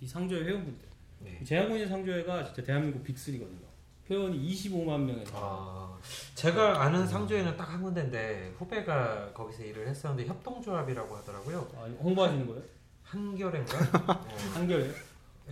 [0.01, 0.89] 이 상조회 회원분들
[1.21, 1.41] 네.
[1.43, 3.74] 재향군인 상조회가 진짜 대한민국 빅3거든요.
[4.11, 5.99] 회원이 25만 명에서 아,
[6.35, 11.69] 제가 아는 상조에는 딱 한 군데인데 후배가 거기서 일을 했었는데 협동조합이라고 하더라고요.
[11.77, 12.63] 아, 홍보하시는 거예요?
[13.03, 13.79] 한결인가?
[14.13, 14.25] 어,
[14.55, 14.91] 한결에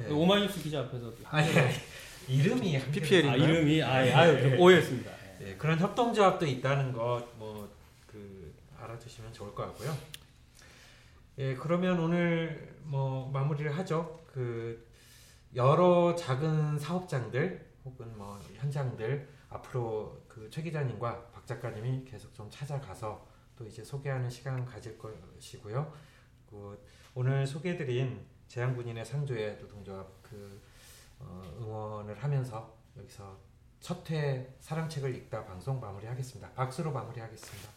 [0.00, 0.10] 예.
[0.10, 1.74] 오마이뉴스 기자 앞에서 아니, 아니
[2.28, 3.52] 이름이 한결- PPL 아 인가요?
[3.52, 5.10] 이름이 아 예, 아유 저 오해했습니다.
[5.40, 5.48] 예.
[5.50, 9.96] 예, 그런 협동조합도 있다는 것뭐그 알아두시면 좋을 것 같고요.
[11.38, 14.20] 예, 그러면 오늘 뭐 마무리를 하죠.
[14.32, 14.86] 그
[15.56, 23.26] 여러 작은 사업장들 혹은 뭐 현장들 앞으로 그 최 기자님과 박 작가님이 계속 좀 찾아가서
[23.56, 25.92] 또 이제 소개하는 시간 가질 것이고요.
[26.50, 26.82] 그
[27.14, 30.60] 오늘 소개해드린 재향군인의 상조의 노동조합 그
[31.18, 33.38] 어, 응원을 하면서 여기서
[33.80, 36.50] 첫 회 사랑책을 읽다 방송 마무리하겠습니다.
[36.52, 37.68] 박수로 마무리하겠습니다.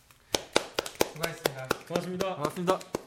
[1.13, 1.67] 수고하셨습니다.
[1.87, 2.35] 고맙습니다.
[2.35, 3.04] 고맙습니다.